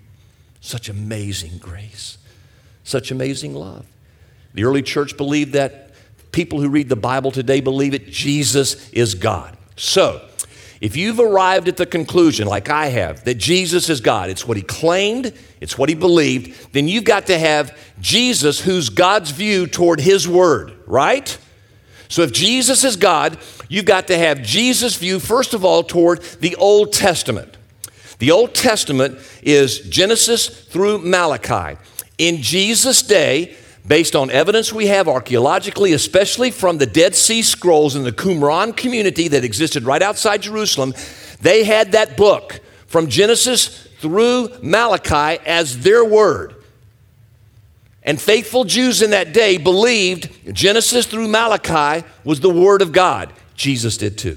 Such 0.61 0.89
amazing 0.89 1.59
grace, 1.59 2.19
such 2.83 3.11
amazing 3.11 3.55
love. 3.55 3.87
The 4.55 4.65
early 4.65 4.83
church 4.83 5.17
believed 5.17 5.53
that. 5.53 5.81
People 6.33 6.61
who 6.61 6.69
read 6.69 6.89
the 6.89 6.97
Bible 6.97 7.31
today 7.31 7.61
believe 7.61 7.95
it. 7.95 8.09
Jesus 8.09 8.91
is 8.91 9.15
God. 9.15 9.57
So, 9.77 10.21
if 10.85 10.99
you've 10.99 11.19
arrived 11.19 11.67
at 11.67 11.79
the 11.79 11.87
conclusion, 11.87 12.47
like 12.47 12.69
I 12.69 12.89
have, 12.89 13.25
that 13.25 13.37
Jesus 13.37 13.89
is 13.89 14.03
God, 14.03 14.29
it's 14.29 14.47
what 14.47 14.59
he 14.59 14.63
claimed, 14.63 15.33
it's 15.59 15.79
what 15.79 15.89
he 15.89 15.95
believed, 15.95 16.75
then 16.75 16.89
you've 16.89 17.05
got 17.05 17.29
to 17.29 17.39
have 17.39 17.75
Jesus, 18.03 18.61
who's 18.61 18.91
God's 18.91 19.31
view 19.31 19.67
toward 19.67 19.99
his 19.99 20.29
word, 20.29 20.75
right? 20.87 21.39
So 22.09 22.21
if 22.21 22.33
Jesus 22.33 22.85
is 22.85 22.97
God, 22.97 23.39
you've 23.71 23.87
got 23.87 24.09
to 24.09 24.19
have 24.19 24.43
Jesus' 24.43 24.97
view, 24.97 25.21
first 25.21 25.55
of 25.55 25.65
all, 25.65 25.85
toward 25.85 26.21
the 26.41 26.55
Old 26.57 26.93
Testament. 26.93 27.57
The 28.19 28.31
Old 28.31 28.55
Testament 28.55 29.19
is 29.43 29.79
Genesis 29.89 30.49
through 30.67 30.99
Malachi. 30.99 31.81
In 32.19 32.43
Jesus' 32.43 33.01
day, 33.01 33.57
based 33.87 34.17
on 34.17 34.31
evidence 34.31 34.73
we 34.73 34.87
have 34.87 35.09
archaeologically, 35.09 35.93
especially 35.93 36.51
from 36.51 36.79
the 36.79 36.87
Dead 36.87 37.15
Sea 37.15 37.43
Scrolls 37.43 37.97
in 37.97 38.03
the 38.03 38.13
Qumran 38.13 38.77
community 38.77 39.29
that 39.29 39.45
existed 39.45 39.85
right 39.85 40.03
outside 40.03 40.43
Jerusalem, 40.43 40.95
they 41.41 41.65
had 41.65 41.93
that 41.93 42.17
book 42.17 42.61
from 42.87 43.09
Genesis 43.09 43.87
through 43.99 44.49
Malachi 44.63 45.43
as 45.47 45.81
their 45.81 46.05
word. 46.05 46.55
And 48.03 48.21
faithful 48.21 48.65
Jews 48.65 49.01
in 49.03 49.11
that 49.11 49.33
day 49.33 49.57
believed 49.57 50.55
Genesis 50.55 51.07
through 51.07 51.29
Malachi 51.29 52.07
was 52.23 52.41
the 52.41 52.51
word 52.51 52.83
of 52.83 52.93
God. 52.93 53.33
Jesus 53.55 53.97
did 53.97 54.19
too. 54.19 54.37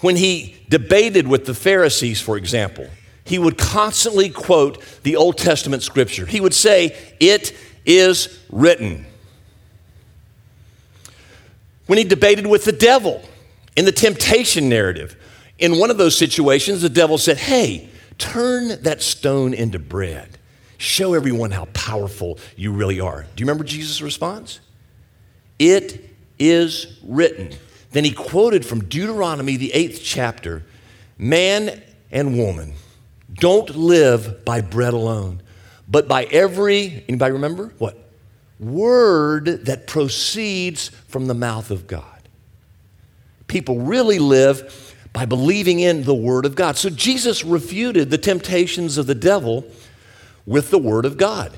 When 0.00 0.16
he 0.16 0.56
debated 0.68 1.26
with 1.26 1.44
the 1.44 1.54
Pharisees, 1.54 2.20
for 2.20 2.36
example, 2.36 2.86
he 3.24 3.38
would 3.38 3.58
constantly 3.58 4.30
quote 4.30 4.82
the 5.02 5.16
Old 5.16 5.36
Testament 5.36 5.82
scripture. 5.82 6.24
He 6.24 6.40
would 6.40 6.54
say, 6.54 6.96
It 7.20 7.52
is 7.84 8.38
written. 8.50 9.06
When 11.86 11.98
he 11.98 12.04
debated 12.04 12.46
with 12.46 12.64
the 12.64 12.72
devil 12.72 13.22
in 13.76 13.84
the 13.84 13.92
temptation 13.92 14.68
narrative, 14.68 15.16
in 15.58 15.78
one 15.78 15.90
of 15.90 15.98
those 15.98 16.16
situations, 16.16 16.82
the 16.82 16.88
devil 16.88 17.18
said, 17.18 17.38
Hey, 17.38 17.88
turn 18.18 18.82
that 18.82 19.02
stone 19.02 19.54
into 19.54 19.78
bread. 19.78 20.38
Show 20.76 21.14
everyone 21.14 21.50
how 21.50 21.64
powerful 21.66 22.38
you 22.56 22.72
really 22.72 23.00
are. 23.00 23.22
Do 23.22 23.42
you 23.42 23.46
remember 23.46 23.64
Jesus' 23.64 24.00
response? 24.00 24.60
It 25.58 26.14
is 26.38 26.98
written. 27.02 27.50
Then 27.90 28.04
he 28.04 28.12
quoted 28.12 28.64
from 28.64 28.84
Deuteronomy, 28.84 29.56
the 29.56 29.72
eighth 29.72 30.02
chapter 30.04 30.64
Man 31.18 31.82
and 32.12 32.38
woman 32.38 32.74
don't 33.34 33.74
live 33.76 34.44
by 34.44 34.60
bread 34.60 34.94
alone, 34.94 35.42
but 35.88 36.06
by 36.06 36.24
every, 36.24 37.04
anybody 37.08 37.32
remember? 37.32 37.72
What? 37.78 37.96
Word 38.60 39.66
that 39.66 39.86
proceeds 39.86 40.88
from 41.08 41.26
the 41.26 41.34
mouth 41.34 41.70
of 41.70 41.86
God. 41.86 42.04
People 43.46 43.80
really 43.80 44.18
live 44.18 44.94
by 45.12 45.24
believing 45.24 45.80
in 45.80 46.04
the 46.04 46.14
Word 46.14 46.44
of 46.44 46.54
God. 46.54 46.76
So 46.76 46.90
Jesus 46.90 47.44
refuted 47.44 48.10
the 48.10 48.18
temptations 48.18 48.98
of 48.98 49.06
the 49.06 49.14
devil 49.14 49.64
with 50.44 50.70
the 50.70 50.78
Word 50.78 51.06
of 51.06 51.16
God. 51.16 51.56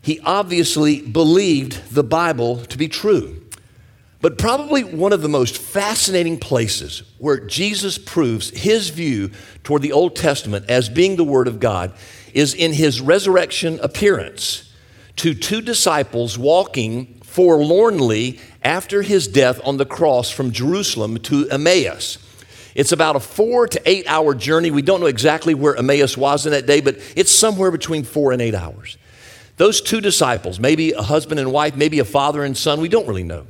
He 0.00 0.20
obviously 0.20 1.02
believed 1.02 1.92
the 1.92 2.04
Bible 2.04 2.58
to 2.66 2.78
be 2.78 2.88
true. 2.88 3.42
But 4.22 4.38
probably 4.38 4.82
one 4.82 5.12
of 5.12 5.20
the 5.20 5.28
most 5.28 5.58
fascinating 5.58 6.38
places 6.38 7.02
where 7.18 7.38
Jesus 7.38 7.98
proves 7.98 8.50
his 8.50 8.88
view 8.88 9.30
toward 9.62 9.82
the 9.82 9.92
Old 9.92 10.16
Testament 10.16 10.64
as 10.68 10.88
being 10.88 11.16
the 11.16 11.24
Word 11.24 11.48
of 11.48 11.60
God 11.60 11.92
is 12.36 12.52
in 12.52 12.74
his 12.74 13.00
resurrection 13.00 13.80
appearance 13.82 14.70
to 15.16 15.32
two 15.32 15.62
disciples 15.62 16.38
walking 16.38 17.06
forlornly 17.22 18.38
after 18.62 19.00
his 19.00 19.26
death 19.26 19.58
on 19.64 19.78
the 19.78 19.86
cross 19.86 20.30
from 20.30 20.50
Jerusalem 20.52 21.18
to 21.20 21.48
Emmaus. 21.48 22.18
It's 22.74 22.92
about 22.92 23.16
a 23.16 23.20
four 23.20 23.66
to 23.68 23.80
eight 23.86 24.04
hour 24.06 24.34
journey. 24.34 24.70
We 24.70 24.82
don't 24.82 25.00
know 25.00 25.06
exactly 25.06 25.54
where 25.54 25.76
Emmaus 25.76 26.14
was 26.14 26.44
in 26.44 26.52
that 26.52 26.66
day, 26.66 26.82
but 26.82 26.98
it's 27.16 27.32
somewhere 27.32 27.70
between 27.70 28.04
four 28.04 28.32
and 28.32 28.42
eight 28.42 28.54
hours. 28.54 28.98
Those 29.56 29.80
two 29.80 30.02
disciples, 30.02 30.60
maybe 30.60 30.92
a 30.92 31.00
husband 31.00 31.40
and 31.40 31.50
wife, 31.50 31.74
maybe 31.74 32.00
a 32.00 32.04
father 32.04 32.44
and 32.44 32.54
son, 32.54 32.82
we 32.82 32.90
don't 32.90 33.08
really 33.08 33.24
know. 33.24 33.46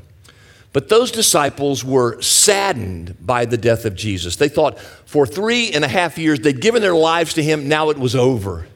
But 0.73 0.89
those 0.89 1.11
disciples 1.11 1.85
were 1.85 2.23
saddened 2.23 3.17
by 3.21 3.47
the 3.47 3.57
death 3.57 3.85
of 3.85 3.97
Jesus. 3.97 4.37
They 4.37 4.49
thought 4.49 4.79
for 4.79 5.27
three 5.27 5.73
and 5.73 5.85
a 5.85 5.89
half 5.89 6.19
years 6.19 6.39
they'd 6.39 6.61
given 6.61 6.83
their 6.83 6.95
lives 6.95 7.35
to 7.35 7.43
him, 7.43 7.69
now 7.69 7.91
it 7.91 7.99
was 7.99 8.15
over. 8.15 8.69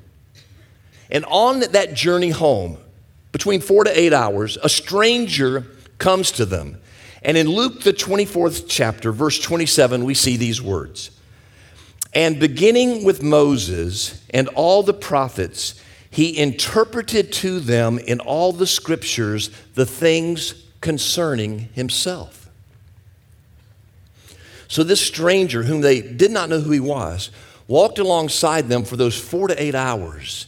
And 1.10 1.24
on 1.26 1.60
that 1.60 1.94
journey 1.94 2.30
home, 2.30 2.78
between 3.32 3.60
four 3.60 3.84
to 3.84 3.98
eight 3.98 4.12
hours, 4.12 4.56
a 4.62 4.68
stranger 4.68 5.66
comes 5.98 6.32
to 6.32 6.44
them. 6.44 6.80
And 7.22 7.36
in 7.36 7.48
Luke, 7.48 7.82
the 7.82 7.92
24th 7.92 8.64
chapter, 8.68 9.12
verse 9.12 9.38
27, 9.38 10.04
we 10.04 10.14
see 10.14 10.36
these 10.36 10.62
words 10.62 11.10
And 12.12 12.40
beginning 12.40 13.04
with 13.04 13.22
Moses 13.22 14.24
and 14.30 14.48
all 14.48 14.82
the 14.82 14.94
prophets, 14.94 15.80
he 16.10 16.36
interpreted 16.38 17.32
to 17.34 17.60
them 17.60 17.98
in 17.98 18.20
all 18.20 18.52
the 18.52 18.66
scriptures 18.66 19.50
the 19.74 19.86
things 19.86 20.54
concerning 20.80 21.68
himself. 21.74 22.48
So 24.66 24.82
this 24.82 25.00
stranger, 25.04 25.64
whom 25.64 25.80
they 25.80 26.00
did 26.00 26.30
not 26.30 26.48
know 26.48 26.60
who 26.60 26.70
he 26.70 26.80
was, 26.80 27.30
walked 27.68 27.98
alongside 27.98 28.68
them 28.68 28.84
for 28.84 28.96
those 28.96 29.18
four 29.18 29.48
to 29.48 29.62
eight 29.62 29.74
hours, 29.74 30.46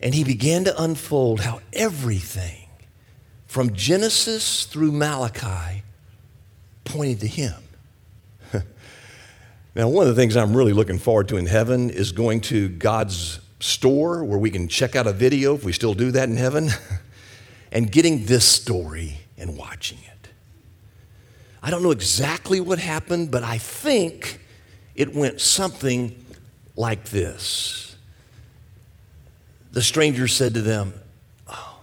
and 0.00 0.14
he 0.14 0.24
began 0.24 0.64
to 0.64 0.82
unfold 0.82 1.40
how 1.40 1.60
everything 1.72 2.68
from 3.46 3.72
Genesis 3.72 4.64
through 4.64 4.92
Malachi 4.92 5.82
pointed 6.84 7.20
to 7.20 7.26
him. 7.26 7.54
now, 9.74 9.88
one 9.88 10.06
of 10.06 10.14
the 10.14 10.20
things 10.20 10.36
I'm 10.36 10.56
really 10.56 10.72
looking 10.72 10.98
forward 10.98 11.28
to 11.28 11.36
in 11.36 11.46
heaven 11.46 11.90
is 11.90 12.12
going 12.12 12.42
to 12.42 12.68
God's 12.68 13.40
store 13.60 14.24
where 14.24 14.38
we 14.38 14.50
can 14.50 14.68
check 14.68 14.94
out 14.94 15.06
a 15.06 15.12
video 15.12 15.54
if 15.54 15.64
we 15.64 15.72
still 15.72 15.94
do 15.94 16.10
that 16.12 16.28
in 16.28 16.36
heaven 16.36 16.68
and 17.72 17.90
getting 17.90 18.26
this 18.26 18.44
story 18.44 19.18
and 19.36 19.56
watching 19.56 19.98
it. 19.98 20.28
I 21.62 21.70
don't 21.70 21.82
know 21.82 21.90
exactly 21.90 22.60
what 22.60 22.78
happened, 22.78 23.30
but 23.30 23.42
I 23.42 23.58
think 23.58 24.40
it 24.94 25.14
went 25.14 25.40
something 25.40 26.24
like 26.76 27.06
this. 27.06 27.87
The 29.78 29.84
stranger 29.84 30.26
said 30.26 30.54
to 30.54 30.60
them, 30.60 30.92
oh, 31.46 31.78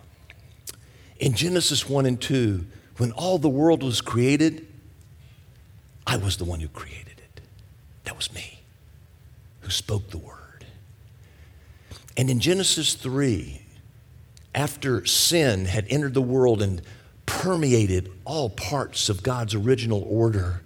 In 1.18 1.32
Genesis 1.32 1.88
1 1.88 2.06
and 2.06 2.20
2, 2.20 2.66
when 2.98 3.14
all 3.14 3.38
the 3.38 3.48
world 3.48 3.84
was 3.84 4.02
created, 4.02 4.68
I 6.06 6.18
was 6.18 6.36
the 6.36 6.44
one 6.44 6.60
who 6.60 6.68
created 6.68 7.20
it. 7.20 7.40
That 8.04 8.18
was 8.18 8.34
me 8.34 8.60
who 9.62 9.70
spoke 9.70 10.10
the 10.10 10.18
word. 10.18 10.66
And 12.18 12.30
in 12.30 12.42
Genesis 12.42 12.96
3, 12.96 13.62
after 14.54 15.06
sin 15.06 15.64
had 15.64 15.86
entered 15.88 16.16
the 16.16 16.22
world 16.22 16.62
and 16.62 16.82
permeated 17.26 18.12
all 18.26 18.50
parts 18.50 19.08
of 19.08 19.24
God's 19.24 19.56
original 19.56 20.06
order, 20.06 20.66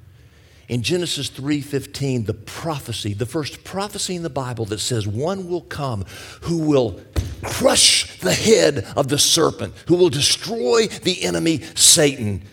in 0.70 0.84
Genesis 0.84 1.30
3:15 1.30 2.26
the 2.26 2.34
prophecy 2.34 3.14
the 3.14 3.26
first 3.26 3.64
prophecy 3.64 4.16
in 4.16 4.24
the 4.24 4.30
Bible 4.30 4.66
that 4.66 4.80
says 4.80 5.08
one 5.08 5.50
will 5.50 5.64
come 5.64 6.06
who 6.42 6.60
will 6.60 7.02
crush 7.44 8.20
the 8.20 8.34
head 8.34 8.86
of 8.96 9.08
the 9.08 9.18
serpent 9.18 9.74
who 9.88 9.96
will 9.96 10.10
destroy 10.10 10.88
the 10.88 11.24
enemy 11.24 11.62
Satan 11.76 12.44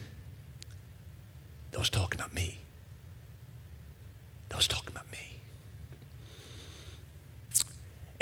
that 1.72 1.78
was 1.78 1.90
talking 1.90 2.20
about 2.20 2.34
me 2.34 2.56
that 4.56 4.60
was 4.60 4.68
talking 4.68 4.88
about 4.88 5.12
me. 5.12 5.38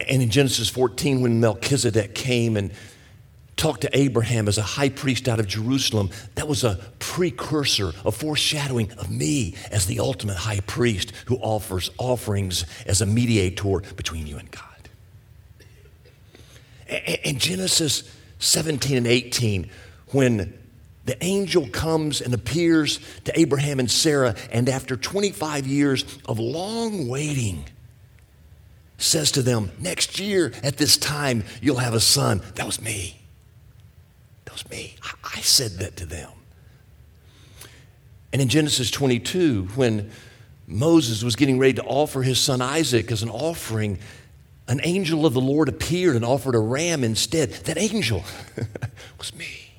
And 0.01 0.21
in 0.21 0.31
Genesis 0.31 0.69
14, 0.69 1.21
when 1.21 1.39
Melchizedek 1.39 2.13
came 2.13 2.57
and 2.57 2.73
talked 3.57 3.83
to 3.83 3.97
Abraham 3.97 4.49
as 4.49 4.59
a 4.59 4.63
high 4.63 4.89
priest 4.89 5.29
out 5.29 5.39
of 5.39 5.47
Jerusalem, 5.47 6.11
that 6.35 6.49
was 6.49 6.65
a 6.65 6.81
precursor, 6.99 7.93
a 8.05 8.11
foreshadowing 8.11 8.91
of 8.99 9.13
me 9.13 9.55
as 9.71 9.87
the 9.87 10.01
ultimate 10.01 10.39
high 10.39 10.59
priest 10.67 11.13
who 11.27 11.37
offers 11.37 11.89
offerings 11.99 12.65
as 12.85 13.01
a 13.01 13.07
mediator 13.07 13.79
between 13.95 14.27
you 14.27 14.37
and 14.37 14.51
God. 14.51 14.74
In 16.89 17.39
Genesis 17.39 18.03
17 18.39 18.97
and 18.97 19.07
18, 19.07 19.71
when 20.09 20.59
the 21.05 21.23
angel 21.23 21.69
comes 21.69 22.21
and 22.21 22.33
appears 22.33 22.99
to 23.25 23.39
Abraham 23.39 23.79
and 23.79 23.91
Sarah, 23.91 24.35
and 24.51 24.69
after 24.69 24.97
25 24.97 25.67
years 25.67 26.05
of 26.27 26.39
long 26.39 27.09
waiting, 27.09 27.65
says 28.99 29.33
to 29.33 29.43
them, 29.43 29.71
Next 29.79 30.19
year 30.19 30.53
at 30.63 30.77
this 30.77 30.97
time, 30.97 31.45
you'll 31.61 31.77
have 31.77 31.95
a 31.95 32.01
son. 32.01 32.43
That 32.55 32.67
was 32.67 32.81
me. 32.81 33.21
That 34.45 34.55
was 34.55 34.69
me. 34.71 34.97
I 35.25 35.41
said 35.41 35.73
that 35.73 35.97
to 35.97 36.07
them. 36.07 36.31
And 38.33 38.41
in 38.41 38.49
Genesis 38.49 38.91
22, 38.91 39.69
when 39.75 40.11
Moses 40.67 41.23
was 41.23 41.37
getting 41.37 41.59
ready 41.59 41.75
to 41.75 41.85
offer 41.85 42.23
his 42.23 42.41
son 42.41 42.63
Isaac 42.63 43.13
as 43.13 43.23
an 43.23 43.31
offering, 43.31 43.99
an 44.67 44.81
angel 44.83 45.27
of 45.27 45.35
the 45.35 45.41
Lord 45.41 45.69
appeared 45.69 46.17
and 46.17 46.25
offered 46.25 46.55
a 46.55 46.59
ram 46.59 47.05
instead. 47.05 47.51
That 47.51 47.77
angel 47.77 48.25
was 49.19 49.35
me. 49.35 49.73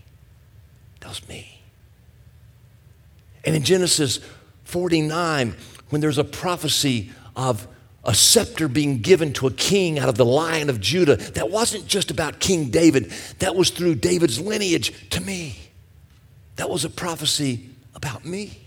That 1.00 1.10
was 1.10 1.28
me. 1.28 1.62
And 3.44 3.56
in 3.56 3.64
Genesis 3.64 4.20
49, 4.66 5.56
when 5.90 6.02
there's 6.02 6.18
a 6.18 6.24
prophecy 6.24 7.12
of 7.36 7.68
a 8.06 8.14
scepter 8.14 8.68
being 8.68 9.00
given 9.00 9.34
to 9.34 9.48
a 9.48 9.52
king 9.52 9.98
out 9.98 10.08
of 10.08 10.16
the 10.16 10.26
lion 10.26 10.70
of 10.70 10.80
Judah. 10.80 11.16
That 11.16 11.50
wasn't 11.50 11.88
just 11.88 12.12
about 12.12 12.40
King 12.40 12.70
David, 12.70 13.12
that 13.40 13.56
was 13.56 13.72
through 13.72 13.96
David's 13.96 14.40
lineage 14.40 15.10
to 15.10 15.22
me. 15.22 15.58
That 16.58 16.70
was 16.70 16.86
a 16.86 16.90
prophecy 16.90 17.70
about 17.96 18.24
me. 18.24 18.60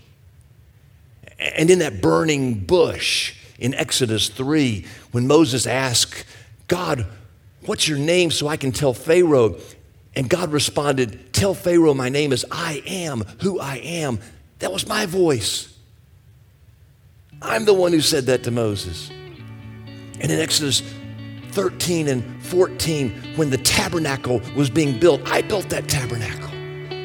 And 1.39 1.69
in 1.69 1.79
that 1.79 2.01
burning 2.01 2.65
bush 2.65 3.33
in 3.59 3.73
Exodus 3.73 4.29
3, 4.29 4.85
when 5.11 5.27
Moses 5.27 5.67
asked, 5.67 6.25
God, 6.67 7.05
what's 7.65 7.87
your 7.87 7.97
name 7.97 8.31
so 8.31 8.47
I 8.47 8.57
can 8.57 8.71
tell 8.71 8.93
Pharaoh? 8.93 9.57
And 10.15 10.29
God 10.29 10.51
responded, 10.51 11.33
Tell 11.33 11.53
Pharaoh 11.53 11.93
my 11.93 12.09
name 12.09 12.33
is 12.33 12.45
I 12.51 12.81
am 12.85 13.21
who 13.41 13.59
I 13.59 13.77
am. 13.77 14.19
That 14.59 14.73
was 14.73 14.87
my 14.87 15.05
voice. 15.05 15.75
I'm 17.41 17.65
the 17.65 17.73
one 17.73 17.93
who 17.93 18.01
said 18.01 18.25
that 18.25 18.43
to 18.43 18.51
Moses. 18.51 19.09
And 20.19 20.31
in 20.31 20.39
Exodus 20.39 20.81
13 21.51 22.07
and 22.07 22.43
14, 22.45 23.35
when 23.35 23.49
the 23.49 23.57
tabernacle 23.57 24.41
was 24.55 24.69
being 24.69 24.99
built, 24.99 25.21
I 25.29 25.41
built 25.41 25.69
that 25.69 25.87
tabernacle 25.87 26.49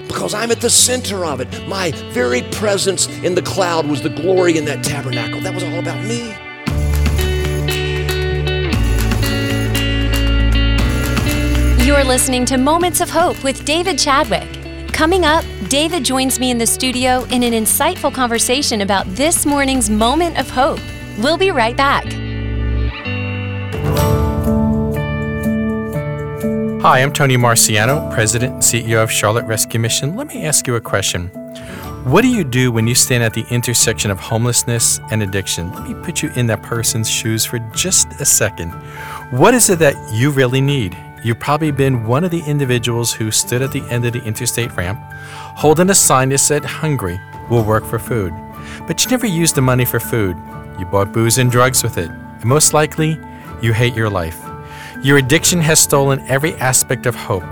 because 0.09 0.35
I'm 0.35 0.51
at 0.51 0.61
the 0.61 0.71
center 0.71 1.25
of 1.25 1.41
it. 1.41 1.69
My 1.69 1.93
very 2.13 2.43
presence 2.43 3.09
in 3.25 3.35
the 3.35 3.43
cloud 3.43 3.87
was 3.87 4.03
the 4.03 4.11
glory 4.11 4.57
in 4.57 4.65
that 4.67 4.85
tabernacle. 4.85 5.41
That 5.41 5.55
was 5.55 5.63
all 5.65 5.79
about 5.79 6.05
me. 6.05 6.35
You're 11.85 12.03
listening 12.03 12.47
to 12.47 12.57
Moments 12.57 13.03
of 13.03 13.11
Hope 13.11 13.45
with 13.45 13.67
David 13.67 13.99
Chadwick. 13.99 14.49
Coming 14.95 15.27
up, 15.27 15.45
David 15.69 16.03
joins 16.03 16.41
me 16.41 16.51
in 16.51 16.57
the 16.57 16.67
studio 16.67 17.25
in 17.25 17.43
an 17.43 17.53
insightful 17.53 18.11
conversation 18.11 18.81
about 18.81 19.05
this 19.09 19.45
morning's 19.45 19.91
moment 19.91 20.39
of 20.39 20.49
hope. 20.49 20.81
We'll 21.19 21.37
be 21.37 21.51
right 21.51 21.77
back. 21.77 22.05
Hi, 26.81 27.03
I'm 27.03 27.13
Tony 27.13 27.37
Marciano, 27.37 28.11
President 28.15 28.55
and 28.55 28.63
CEO 28.63 29.03
of 29.03 29.13
Charlotte 29.13 29.45
Rescue 29.45 29.79
Mission. 29.79 30.17
Let 30.17 30.29
me 30.29 30.47
ask 30.47 30.67
you 30.67 30.77
a 30.77 30.81
question. 30.81 31.27
What 32.05 32.23
do 32.23 32.29
you 32.29 32.45
do 32.45 32.73
when 32.73 32.87
you 32.87 32.95
stand 32.95 33.23
at 33.23 33.35
the 33.35 33.45
intersection 33.51 34.11
of 34.11 34.19
homelessness 34.19 35.01
and 35.11 35.23
addiction? 35.23 35.71
Let 35.75 35.87
me 35.87 35.95
put 36.03 36.23
you 36.23 36.31
in 36.35 36.47
that 36.47 36.63
person's 36.63 37.11
shoes 37.11 37.45
for 37.45 37.59
just 37.75 38.09
a 38.23 38.25
second. 38.25 38.71
What 39.33 39.53
is 39.53 39.69
it 39.69 39.81
that 39.81 39.97
you 40.15 40.31
really 40.31 40.63
need? 40.63 40.97
You've 41.25 41.41
probably 41.41 41.71
been 41.71 42.05
one 42.05 42.23
of 42.23 42.31
the 42.31 42.43
individuals 42.47 43.15
who 43.15 43.31
stood 43.31 43.63
at 43.63 43.73
the 43.73 43.81
end 43.89 44.05
of 44.05 44.13
the 44.13 44.23
interstate 44.25 44.77
ramp 44.77 45.01
holding 45.57 45.89
a 45.89 45.95
sign 45.95 46.29
that 46.29 46.39
said, 46.39 46.67
Hungry, 46.67 47.19
will 47.49 47.65
work 47.65 47.87
for 47.87 47.99
food. 47.99 48.35
But 48.87 49.03
you 49.03 49.11
never 49.11 49.27
used 49.27 49.55
the 49.55 49.63
money 49.63 49.87
for 49.87 49.99
food. 49.99 50.37
You 50.79 50.85
bought 50.85 51.15
booze 51.15 51.39
and 51.39 51.51
drugs 51.51 51.83
with 51.83 51.97
it. 51.97 52.11
And 52.11 52.45
most 52.45 52.75
likely, 52.75 53.19
you 53.63 53.73
hate 53.73 53.95
your 53.95 54.11
life. 54.11 54.39
Your 55.03 55.17
addiction 55.17 55.61
has 55.61 55.81
stolen 55.81 56.21
every 56.29 56.53
aspect 56.57 57.07
of 57.07 57.15
hope. 57.15 57.45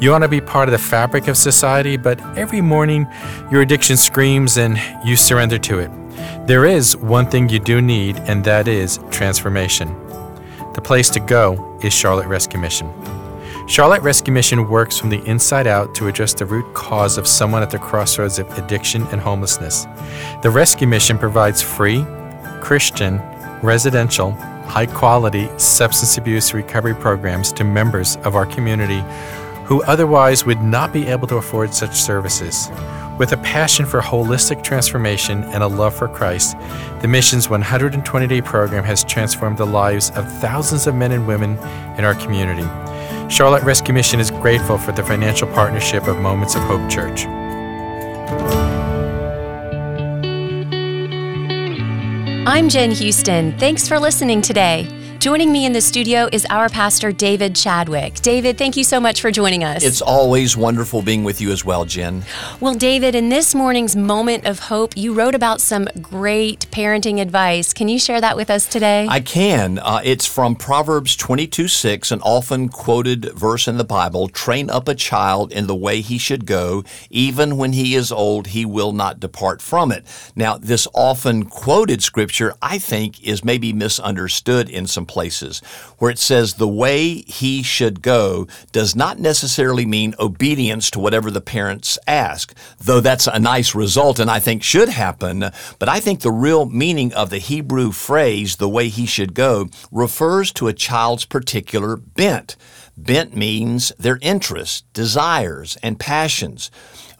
You 0.00 0.10
want 0.10 0.22
to 0.22 0.28
be 0.28 0.40
part 0.40 0.68
of 0.68 0.72
the 0.72 0.78
fabric 0.78 1.28
of 1.28 1.36
society, 1.36 1.98
but 1.98 2.18
every 2.36 2.62
morning 2.62 3.06
your 3.50 3.60
addiction 3.60 3.98
screams 3.98 4.56
and 4.56 4.80
you 5.04 5.16
surrender 5.16 5.58
to 5.58 5.80
it. 5.80 5.90
There 6.46 6.64
is 6.64 6.96
one 6.96 7.28
thing 7.28 7.50
you 7.50 7.60
do 7.60 7.82
need, 7.82 8.16
and 8.20 8.42
that 8.44 8.68
is 8.68 8.98
transformation. 9.10 9.94
The 10.74 10.80
place 10.80 11.10
to 11.10 11.20
go 11.20 11.78
is 11.82 11.92
Charlotte 11.92 12.26
Rescue 12.26 12.58
Mission. 12.58 12.90
Charlotte 13.68 14.02
Rescue 14.02 14.32
Mission 14.32 14.68
works 14.68 14.98
from 14.98 15.10
the 15.10 15.22
inside 15.24 15.66
out 15.66 15.94
to 15.96 16.08
address 16.08 16.32
the 16.32 16.46
root 16.46 16.74
cause 16.74 17.18
of 17.18 17.26
someone 17.26 17.62
at 17.62 17.70
the 17.70 17.78
crossroads 17.78 18.38
of 18.38 18.50
addiction 18.58 19.06
and 19.08 19.20
homelessness. 19.20 19.86
The 20.42 20.50
Rescue 20.50 20.86
Mission 20.88 21.18
provides 21.18 21.60
free, 21.60 22.04
Christian, 22.60 23.18
residential, 23.62 24.32
high 24.66 24.86
quality 24.86 25.48
substance 25.58 26.16
abuse 26.16 26.54
recovery 26.54 26.94
programs 26.94 27.52
to 27.52 27.64
members 27.64 28.16
of 28.24 28.34
our 28.34 28.46
community 28.46 29.02
who 29.64 29.82
otherwise 29.84 30.44
would 30.44 30.60
not 30.60 30.92
be 30.92 31.06
able 31.06 31.26
to 31.28 31.36
afford 31.36 31.72
such 31.74 31.94
services. 31.94 32.70
With 33.18 33.32
a 33.32 33.36
passion 33.38 33.86
for 33.86 34.00
holistic 34.00 34.64
transformation 34.64 35.44
and 35.44 35.62
a 35.62 35.66
love 35.66 35.94
for 35.94 36.08
Christ, 36.08 36.56
the 37.00 37.08
mission's 37.08 37.48
120 37.48 38.26
day 38.26 38.40
program 38.40 38.84
has 38.84 39.04
transformed 39.04 39.58
the 39.58 39.66
lives 39.66 40.10
of 40.10 40.30
thousands 40.40 40.86
of 40.86 40.94
men 40.94 41.12
and 41.12 41.26
women 41.26 41.58
in 41.98 42.04
our 42.04 42.14
community. 42.14 42.66
Charlotte 43.28 43.62
Rescue 43.62 43.94
Mission 43.94 44.20
is 44.20 44.30
grateful 44.30 44.78
for 44.78 44.92
the 44.92 45.02
financial 45.02 45.48
partnership 45.48 46.06
of 46.06 46.18
Moments 46.18 46.54
of 46.54 46.62
Hope 46.62 46.90
Church. 46.90 47.26
I'm 52.44 52.68
Jen 52.68 52.90
Houston. 52.90 53.56
Thanks 53.58 53.86
for 53.86 53.98
listening 53.98 54.42
today. 54.42 55.01
Joining 55.22 55.52
me 55.52 55.66
in 55.66 55.72
the 55.72 55.80
studio 55.80 56.28
is 56.32 56.44
our 56.50 56.68
pastor, 56.68 57.12
David 57.12 57.54
Chadwick. 57.54 58.14
David, 58.22 58.58
thank 58.58 58.76
you 58.76 58.82
so 58.82 58.98
much 58.98 59.20
for 59.20 59.30
joining 59.30 59.62
us. 59.62 59.84
It's 59.84 60.02
always 60.02 60.56
wonderful 60.56 61.00
being 61.00 61.22
with 61.22 61.40
you 61.40 61.52
as 61.52 61.64
well, 61.64 61.84
Jen. 61.84 62.24
Well, 62.58 62.74
David, 62.74 63.14
in 63.14 63.28
this 63.28 63.54
morning's 63.54 63.94
moment 63.94 64.46
of 64.46 64.58
hope, 64.58 64.96
you 64.96 65.14
wrote 65.14 65.36
about 65.36 65.60
some 65.60 65.86
great 66.00 66.68
parenting 66.72 67.20
advice. 67.20 67.72
Can 67.72 67.88
you 67.88 68.00
share 68.00 68.20
that 68.20 68.34
with 68.36 68.50
us 68.50 68.66
today? 68.66 69.06
I 69.08 69.20
can. 69.20 69.78
Uh, 69.78 70.00
it's 70.02 70.26
from 70.26 70.56
Proverbs 70.56 71.14
22 71.14 71.68
6, 71.68 72.10
an 72.10 72.20
often 72.22 72.68
quoted 72.68 73.26
verse 73.38 73.68
in 73.68 73.76
the 73.76 73.84
Bible 73.84 74.26
Train 74.26 74.70
up 74.70 74.88
a 74.88 74.94
child 74.96 75.52
in 75.52 75.68
the 75.68 75.76
way 75.76 76.00
he 76.00 76.18
should 76.18 76.46
go, 76.46 76.82
even 77.10 77.56
when 77.56 77.74
he 77.74 77.94
is 77.94 78.10
old, 78.10 78.48
he 78.48 78.64
will 78.64 78.92
not 78.92 79.20
depart 79.20 79.62
from 79.62 79.92
it. 79.92 80.04
Now, 80.34 80.58
this 80.58 80.88
often 80.92 81.44
quoted 81.44 82.02
scripture, 82.02 82.54
I 82.60 82.78
think, 82.78 83.22
is 83.22 83.44
maybe 83.44 83.72
misunderstood 83.72 84.68
in 84.68 84.88
some 84.88 85.06
places 85.12 85.60
where 85.98 86.10
it 86.10 86.18
says 86.18 86.54
the 86.54 86.66
way 86.66 87.22
he 87.22 87.62
should 87.62 88.00
go 88.00 88.46
does 88.72 88.96
not 88.96 89.18
necessarily 89.18 89.84
mean 89.84 90.14
obedience 90.18 90.90
to 90.90 90.98
whatever 90.98 91.30
the 91.30 91.40
parents 91.42 91.98
ask, 92.06 92.54
though 92.78 93.00
that's 93.00 93.26
a 93.26 93.38
nice 93.38 93.74
result 93.74 94.18
and 94.18 94.30
I 94.30 94.40
think 94.40 94.62
should 94.62 94.88
happen. 94.88 95.50
But 95.78 95.88
I 95.88 96.00
think 96.00 96.20
the 96.20 96.32
real 96.32 96.64
meaning 96.64 97.12
of 97.12 97.28
the 97.28 97.38
Hebrew 97.38 97.92
phrase, 97.92 98.56
the 98.56 98.68
way 98.68 98.88
he 98.88 99.04
should 99.04 99.34
go, 99.34 99.68
refers 99.90 100.50
to 100.54 100.68
a 100.68 100.72
child's 100.72 101.26
particular 101.26 101.96
bent. 101.96 102.56
Bent 102.96 103.36
means 103.36 103.92
their 103.98 104.18
interests, 104.22 104.82
desires, 104.92 105.76
and 105.82 105.98
passions. 105.98 106.70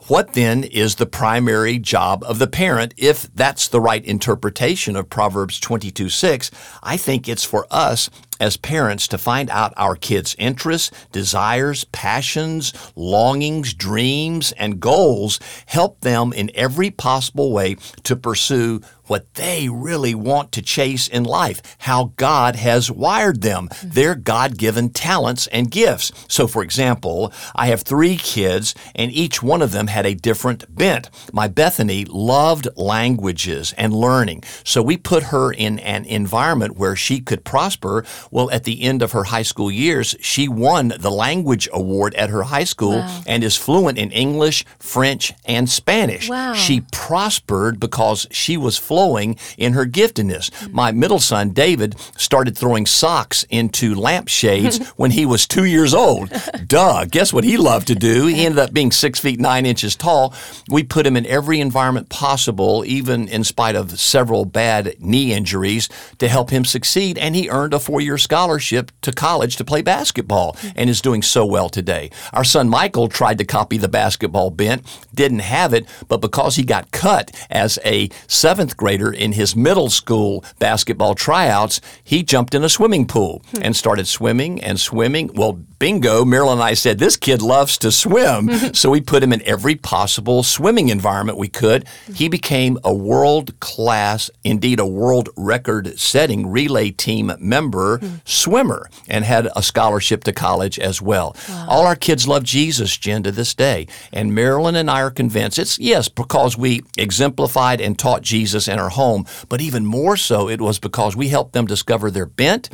What 0.08 0.32
then 0.32 0.64
is 0.64 0.96
the 0.96 1.06
primary 1.06 1.78
job 1.78 2.24
of 2.24 2.40
the 2.40 2.48
parent 2.48 2.92
if 2.96 3.32
that's 3.34 3.68
the 3.68 3.80
right 3.80 4.04
interpretation 4.04 4.96
of 4.96 5.08
Proverbs 5.08 5.60
22 5.60 6.08
6? 6.08 6.50
I 6.82 6.96
think 6.96 7.28
it's 7.28 7.44
for 7.44 7.68
us 7.70 8.10
as 8.42 8.56
parents 8.56 9.06
to 9.06 9.16
find 9.16 9.48
out 9.50 9.72
our 9.76 9.94
kids' 9.94 10.34
interests, 10.36 10.90
desires, 11.12 11.84
passions, 11.84 12.72
longings, 12.96 13.72
dreams, 13.72 14.50
and 14.58 14.80
goals, 14.80 15.38
help 15.66 16.00
them 16.00 16.32
in 16.32 16.50
every 16.52 16.90
possible 16.90 17.52
way 17.52 17.76
to 18.02 18.16
pursue 18.16 18.80
what 19.06 19.34
they 19.34 19.68
really 19.68 20.14
want 20.14 20.52
to 20.52 20.62
chase 20.62 21.06
in 21.08 21.22
life, 21.22 21.60
how 21.80 22.12
God 22.16 22.56
has 22.56 22.90
wired 22.90 23.42
them, 23.42 23.68
their 23.82 24.14
God 24.14 24.56
given 24.56 24.90
talents 24.90 25.46
and 25.48 25.70
gifts. 25.70 26.12
So, 26.28 26.46
for 26.46 26.62
example, 26.62 27.30
I 27.54 27.66
have 27.66 27.82
three 27.82 28.16
kids, 28.16 28.74
and 28.94 29.10
each 29.10 29.42
one 29.42 29.60
of 29.60 29.72
them 29.72 29.88
had 29.88 30.06
a 30.06 30.14
different 30.14 30.74
bent. 30.74 31.10
My 31.32 31.46
Bethany 31.46 32.04
loved 32.06 32.68
languages 32.76 33.74
and 33.76 33.92
learning, 33.92 34.44
so 34.64 34.82
we 34.82 34.96
put 34.96 35.24
her 35.24 35.52
in 35.52 35.78
an 35.80 36.04
environment 36.06 36.76
where 36.76 36.96
she 36.96 37.20
could 37.20 37.44
prosper. 37.44 38.04
Well, 38.32 38.50
at 38.50 38.64
the 38.64 38.82
end 38.82 39.02
of 39.02 39.12
her 39.12 39.24
high 39.24 39.42
school 39.42 39.70
years, 39.70 40.16
she 40.20 40.48
won 40.48 40.94
the 40.98 41.10
language 41.10 41.68
award 41.72 42.14
at 42.14 42.30
her 42.30 42.42
high 42.44 42.64
school 42.64 42.96
Wow. 42.98 43.22
and 43.26 43.44
is 43.44 43.56
fluent 43.56 43.98
in 43.98 44.10
English, 44.10 44.64
French, 44.80 45.32
and 45.44 45.68
Spanish. 45.70 46.28
Wow. 46.28 46.54
She 46.54 46.80
prospered 46.90 47.78
because 47.78 48.26
she 48.30 48.56
was 48.56 48.78
flowing 48.78 49.36
in 49.58 49.74
her 49.74 49.84
giftedness. 49.84 50.50
Mm. 50.50 50.72
My 50.72 50.92
middle 50.92 51.18
son, 51.20 51.50
David, 51.50 51.94
started 52.16 52.56
throwing 52.56 52.86
socks 52.86 53.44
into 53.50 53.94
lampshades 53.94 54.78
when 54.96 55.10
he 55.10 55.26
was 55.26 55.46
two 55.46 55.66
years 55.66 55.92
old. 55.92 56.30
Duh. 56.66 57.04
Guess 57.04 57.34
what 57.34 57.44
he 57.44 57.58
loved 57.58 57.86
to 57.88 57.94
do? 57.94 58.26
He 58.28 58.46
ended 58.46 58.58
up 58.58 58.72
being 58.72 58.92
six 58.92 59.20
feet 59.20 59.38
nine 59.40 59.66
inches 59.66 59.94
tall. 59.94 60.32
We 60.70 60.84
put 60.84 61.06
him 61.06 61.18
in 61.18 61.26
every 61.26 61.60
environment 61.60 62.08
possible, 62.08 62.82
even 62.86 63.28
in 63.28 63.44
spite 63.44 63.76
of 63.76 64.00
several 64.00 64.46
bad 64.46 64.94
knee 64.98 65.34
injuries, 65.34 65.90
to 66.18 66.28
help 66.28 66.48
him 66.48 66.64
succeed. 66.64 67.18
And 67.18 67.36
he 67.36 67.50
earned 67.50 67.74
a 67.74 67.78
four 67.78 68.00
year 68.00 68.16
scholarship 68.22 68.90
to 69.02 69.12
college 69.12 69.56
to 69.56 69.64
play 69.64 69.82
basketball 69.82 70.56
and 70.74 70.88
is 70.88 71.00
doing 71.00 71.22
so 71.22 71.44
well 71.44 71.68
today. 71.68 72.10
Our 72.32 72.44
son 72.44 72.68
Michael 72.68 73.08
tried 73.08 73.38
to 73.38 73.44
copy 73.44 73.76
the 73.76 73.88
basketball 73.88 74.50
bent, 74.50 74.86
didn't 75.14 75.40
have 75.40 75.74
it, 75.74 75.86
but 76.08 76.18
because 76.18 76.56
he 76.56 76.62
got 76.62 76.90
cut 76.92 77.30
as 77.50 77.78
a 77.84 78.08
seventh 78.26 78.76
grader 78.76 79.12
in 79.12 79.32
his 79.32 79.54
middle 79.56 79.90
school 79.90 80.44
basketball 80.58 81.14
tryouts, 81.14 81.80
he 82.02 82.22
jumped 82.22 82.54
in 82.54 82.64
a 82.64 82.68
swimming 82.68 83.06
pool 83.06 83.42
and 83.60 83.76
started 83.76 84.06
swimming 84.06 84.62
and 84.62 84.78
swimming. 84.78 85.30
Well, 85.34 85.60
bingo, 85.82 86.24
Marilyn 86.24 86.58
and 86.58 86.62
I 86.62 86.74
said, 86.74 87.00
This 87.00 87.16
kid 87.16 87.42
loves 87.42 87.76
to 87.78 87.90
swim. 87.90 88.46
Mm-hmm. 88.46 88.72
so 88.72 88.88
we 88.90 89.00
put 89.00 89.20
him 89.20 89.32
in 89.32 89.42
every 89.42 89.74
possible 89.74 90.44
swimming 90.44 90.90
environment 90.90 91.38
we 91.38 91.48
could. 91.48 91.88
He 92.14 92.28
became 92.28 92.78
a 92.84 92.94
world 92.94 93.58
class, 93.58 94.30
indeed 94.44 94.78
a 94.78 94.86
world 94.86 95.30
record 95.36 95.98
setting 95.98 96.46
relay 96.46 96.92
team 96.92 97.32
member 97.40 97.98
hmm. 97.98 98.14
swimmer 98.24 98.88
and 99.08 99.24
had 99.24 99.48
a 99.56 99.62
scholarship 99.62 100.22
to 100.24 100.32
college 100.32 100.78
as 100.78 101.02
well. 101.02 101.34
All 101.66 101.84
our 101.84 101.96
kids 101.96 102.28
love 102.28 102.44
Jesus, 102.44 102.96
Jen, 102.96 103.24
to 103.24 103.32
this 103.32 103.52
day. 103.52 103.88
And 104.12 104.32
Marilyn 104.32 104.76
and 104.76 104.88
I 104.88 105.02
are 105.02 105.10
convinced 105.10 105.58
it's, 105.58 105.80
yes, 105.80 106.08
because 106.08 106.56
we 106.56 106.82
exemplified 106.96 107.80
and 107.80 107.98
taught 107.98 108.22
Jesus 108.22 108.68
in 108.68 108.78
our 108.78 108.90
home, 108.90 109.26
but 109.48 109.60
even 109.60 109.84
more 109.84 110.16
so, 110.16 110.48
it 110.48 110.60
was 110.60 110.78
because 110.78 111.16
we 111.16 111.28
helped 111.28 111.54
them 111.54 111.66
discover 111.66 112.08
their 112.08 112.26
bent. 112.26 112.70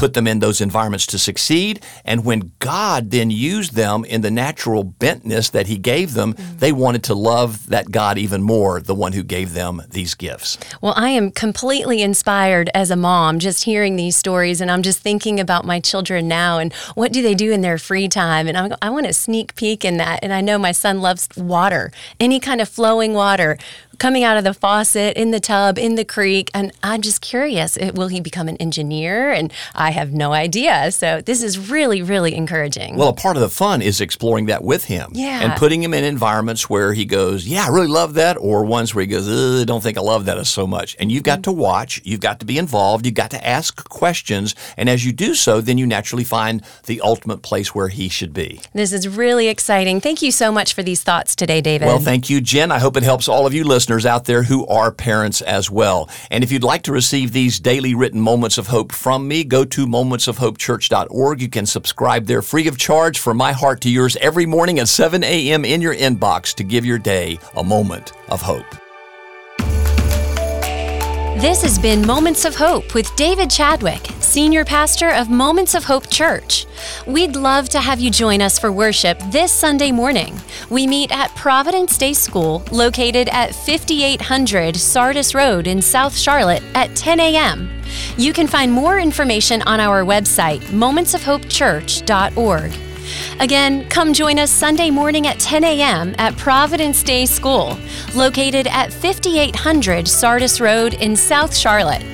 Put 0.00 0.14
them 0.14 0.26
in 0.26 0.38
those 0.38 0.62
environments 0.62 1.06
to 1.08 1.18
succeed. 1.18 1.84
And 2.06 2.24
when 2.24 2.52
God 2.58 3.10
then 3.10 3.30
used 3.30 3.74
them 3.74 4.02
in 4.06 4.22
the 4.22 4.30
natural 4.30 4.82
bentness 4.82 5.50
that 5.50 5.66
He 5.66 5.76
gave 5.76 6.14
them, 6.14 6.32
mm-hmm. 6.32 6.56
they 6.56 6.72
wanted 6.72 7.04
to 7.04 7.14
love 7.14 7.66
that 7.66 7.90
God 7.90 8.16
even 8.16 8.42
more, 8.42 8.80
the 8.80 8.94
one 8.94 9.12
who 9.12 9.22
gave 9.22 9.52
them 9.52 9.82
these 9.90 10.14
gifts. 10.14 10.56
Well, 10.80 10.94
I 10.96 11.10
am 11.10 11.30
completely 11.30 12.00
inspired 12.00 12.70
as 12.74 12.90
a 12.90 12.96
mom 12.96 13.40
just 13.40 13.64
hearing 13.64 13.96
these 13.96 14.16
stories, 14.16 14.62
and 14.62 14.70
I'm 14.70 14.80
just 14.80 15.00
thinking 15.00 15.38
about 15.38 15.66
my 15.66 15.80
children 15.80 16.26
now 16.26 16.58
and 16.58 16.72
what 16.94 17.12
do 17.12 17.20
they 17.20 17.34
do 17.34 17.52
in 17.52 17.60
their 17.60 17.76
free 17.76 18.08
time. 18.08 18.48
And 18.48 18.56
I'm, 18.56 18.72
I 18.80 18.88
want 18.88 19.04
to 19.04 19.12
sneak 19.12 19.54
peek 19.54 19.84
in 19.84 19.98
that. 19.98 20.20
And 20.22 20.32
I 20.32 20.40
know 20.40 20.56
my 20.56 20.72
son 20.72 21.02
loves 21.02 21.28
water, 21.36 21.92
any 22.18 22.40
kind 22.40 22.62
of 22.62 22.70
flowing 22.70 23.12
water 23.12 23.58
coming 24.00 24.24
out 24.24 24.36
of 24.36 24.42
the 24.42 24.54
faucet, 24.54 25.16
in 25.16 25.30
the 25.30 25.38
tub, 25.38 25.78
in 25.78 25.94
the 25.94 26.04
creek. 26.04 26.50
And 26.52 26.72
I'm 26.82 27.02
just 27.02 27.20
curious 27.20 27.78
will 27.94 28.08
he 28.08 28.20
become 28.20 28.48
an 28.48 28.56
engineer? 28.56 29.30
And 29.30 29.52
I 29.74 29.90
have 29.90 30.12
no 30.12 30.32
idea. 30.32 30.90
So 30.90 31.20
this 31.20 31.42
is 31.42 31.70
really, 31.70 32.02
really 32.02 32.34
encouraging. 32.34 32.96
Well, 32.96 33.08
a 33.10 33.12
part 33.14 33.36
of 33.36 33.42
the 33.42 33.50
fun 33.50 33.82
is 33.82 34.00
exploring 34.00 34.46
that 34.46 34.64
with 34.64 34.84
him 34.86 35.10
Yeah. 35.12 35.42
and 35.42 35.52
putting 35.58 35.82
him 35.82 35.94
in 35.94 36.02
environments 36.02 36.68
where 36.68 36.92
he 36.94 37.04
goes, 37.04 37.46
Yeah, 37.46 37.66
I 37.66 37.68
really 37.68 37.86
love 37.86 38.14
that, 38.14 38.36
or 38.40 38.64
ones 38.64 38.94
where 38.94 39.02
he 39.02 39.06
goes, 39.06 39.28
I 39.28 39.64
don't 39.64 39.82
think 39.82 39.98
I 39.98 40.00
love 40.00 40.24
that 40.24 40.40
so 40.46 40.66
much. 40.66 40.96
And 40.98 41.12
you've 41.12 41.22
got 41.22 41.42
to 41.44 41.52
watch, 41.52 42.00
you've 42.04 42.20
got 42.20 42.40
to 42.40 42.46
be 42.46 42.56
involved, 42.56 43.04
you've 43.04 43.14
got 43.14 43.30
to 43.32 43.46
ask 43.46 43.86
questions. 43.88 44.54
And 44.78 44.88
as 44.88 45.04
you 45.04 45.12
do 45.12 45.34
so, 45.34 45.60
then 45.60 45.76
you 45.76 45.86
naturally 45.86 46.24
find 46.24 46.62
the 46.86 47.02
ultimate 47.02 47.42
place 47.42 47.74
where 47.74 47.88
he 47.88 48.08
should 48.08 48.32
be. 48.32 48.60
this 48.72 48.92
is 48.94 49.06
really 49.06 49.48
exciting. 49.48 50.00
Thank 50.00 50.22
you 50.22 50.32
so 50.32 50.50
much 50.50 50.72
for 50.72 50.82
these 50.82 51.02
thoughts 51.02 51.36
today, 51.36 51.60
David. 51.60 51.84
Well, 51.86 51.98
thank 51.98 52.30
you, 52.30 52.40
Jen. 52.40 52.72
I 52.72 52.78
hope 52.78 52.96
it 52.96 53.02
helps 53.02 53.28
all 53.28 53.46
of 53.46 53.52
you 53.52 53.64
listeners 53.90 54.06
out 54.06 54.24
there 54.24 54.44
who 54.44 54.64
are 54.68 54.92
parents 54.92 55.42
as 55.42 55.68
well. 55.68 56.08
And 56.30 56.44
if 56.44 56.52
you'd 56.52 56.62
like 56.62 56.82
to 56.82 56.92
receive 56.92 57.32
these 57.32 57.58
daily 57.58 57.92
written 57.92 58.20
moments 58.20 58.56
of 58.56 58.68
hope 58.68 58.92
from 58.92 59.26
me, 59.26 59.42
go 59.42 59.64
to 59.64 59.86
momentsofhopechurch.org. 59.86 61.42
You 61.42 61.48
can 61.48 61.66
subscribe 61.66 62.26
there 62.26 62.40
free 62.42 62.68
of 62.68 62.78
charge 62.78 63.18
from 63.18 63.36
my 63.36 63.50
heart 63.50 63.80
to 63.80 63.90
yours 63.90 64.16
every 64.20 64.46
morning 64.46 64.78
at 64.78 64.86
7 64.86 65.24
a.m. 65.24 65.64
in 65.64 65.82
your 65.82 65.94
inbox 65.94 66.54
to 66.54 66.62
give 66.62 66.84
your 66.84 66.98
day 66.98 67.38
a 67.56 67.64
moment 67.64 68.12
of 68.28 68.40
hope. 68.40 68.89
This 71.40 71.62
has 71.62 71.78
been 71.78 72.06
Moments 72.06 72.44
of 72.44 72.54
Hope 72.54 72.92
with 72.92 73.16
David 73.16 73.48
Chadwick, 73.48 74.06
Senior 74.20 74.62
Pastor 74.62 75.08
of 75.08 75.30
Moments 75.30 75.74
of 75.74 75.84
Hope 75.84 76.10
Church. 76.10 76.66
We'd 77.06 77.34
love 77.34 77.70
to 77.70 77.80
have 77.80 77.98
you 77.98 78.10
join 78.10 78.42
us 78.42 78.58
for 78.58 78.70
worship 78.70 79.18
this 79.30 79.50
Sunday 79.50 79.90
morning. 79.90 80.38
We 80.68 80.86
meet 80.86 81.10
at 81.12 81.34
Providence 81.34 81.96
Day 81.96 82.12
School, 82.12 82.62
located 82.70 83.30
at 83.30 83.54
5800 83.54 84.76
Sardis 84.76 85.34
Road 85.34 85.66
in 85.66 85.80
South 85.80 86.14
Charlotte 86.14 86.62
at 86.74 86.94
10 86.94 87.20
a.m. 87.20 87.70
You 88.18 88.34
can 88.34 88.46
find 88.46 88.70
more 88.70 88.98
information 88.98 89.62
on 89.62 89.80
our 89.80 90.04
website, 90.04 90.60
momentsofhopechurch.org. 90.64 92.89
Again, 93.40 93.88
come 93.88 94.12
join 94.12 94.38
us 94.38 94.50
Sunday 94.50 94.90
morning 94.90 95.26
at 95.26 95.38
10 95.38 95.64
a.m. 95.64 96.14
at 96.18 96.36
Providence 96.36 97.02
Day 97.02 97.24
School, 97.26 97.78
located 98.14 98.66
at 98.66 98.92
5800 98.92 100.06
Sardis 100.06 100.60
Road 100.60 100.92
in 100.94 101.16
South 101.16 101.56
Charlotte. 101.56 102.04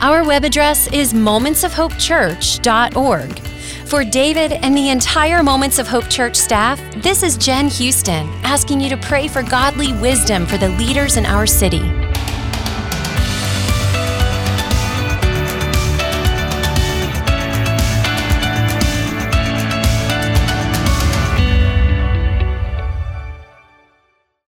Our 0.00 0.24
web 0.24 0.44
address 0.44 0.88
is 0.92 1.12
momentsofhopechurch.org. 1.12 3.38
For 3.86 4.04
David 4.04 4.52
and 4.52 4.76
the 4.76 4.88
entire 4.88 5.42
Moments 5.42 5.78
of 5.78 5.86
Hope 5.86 6.08
Church 6.08 6.36
staff, 6.36 6.80
this 6.96 7.22
is 7.22 7.36
Jen 7.36 7.68
Houston 7.68 8.26
asking 8.42 8.80
you 8.80 8.88
to 8.88 8.96
pray 8.96 9.28
for 9.28 9.42
godly 9.42 9.92
wisdom 9.94 10.46
for 10.46 10.56
the 10.56 10.70
leaders 10.70 11.16
in 11.16 11.26
our 11.26 11.46
city. 11.46 12.11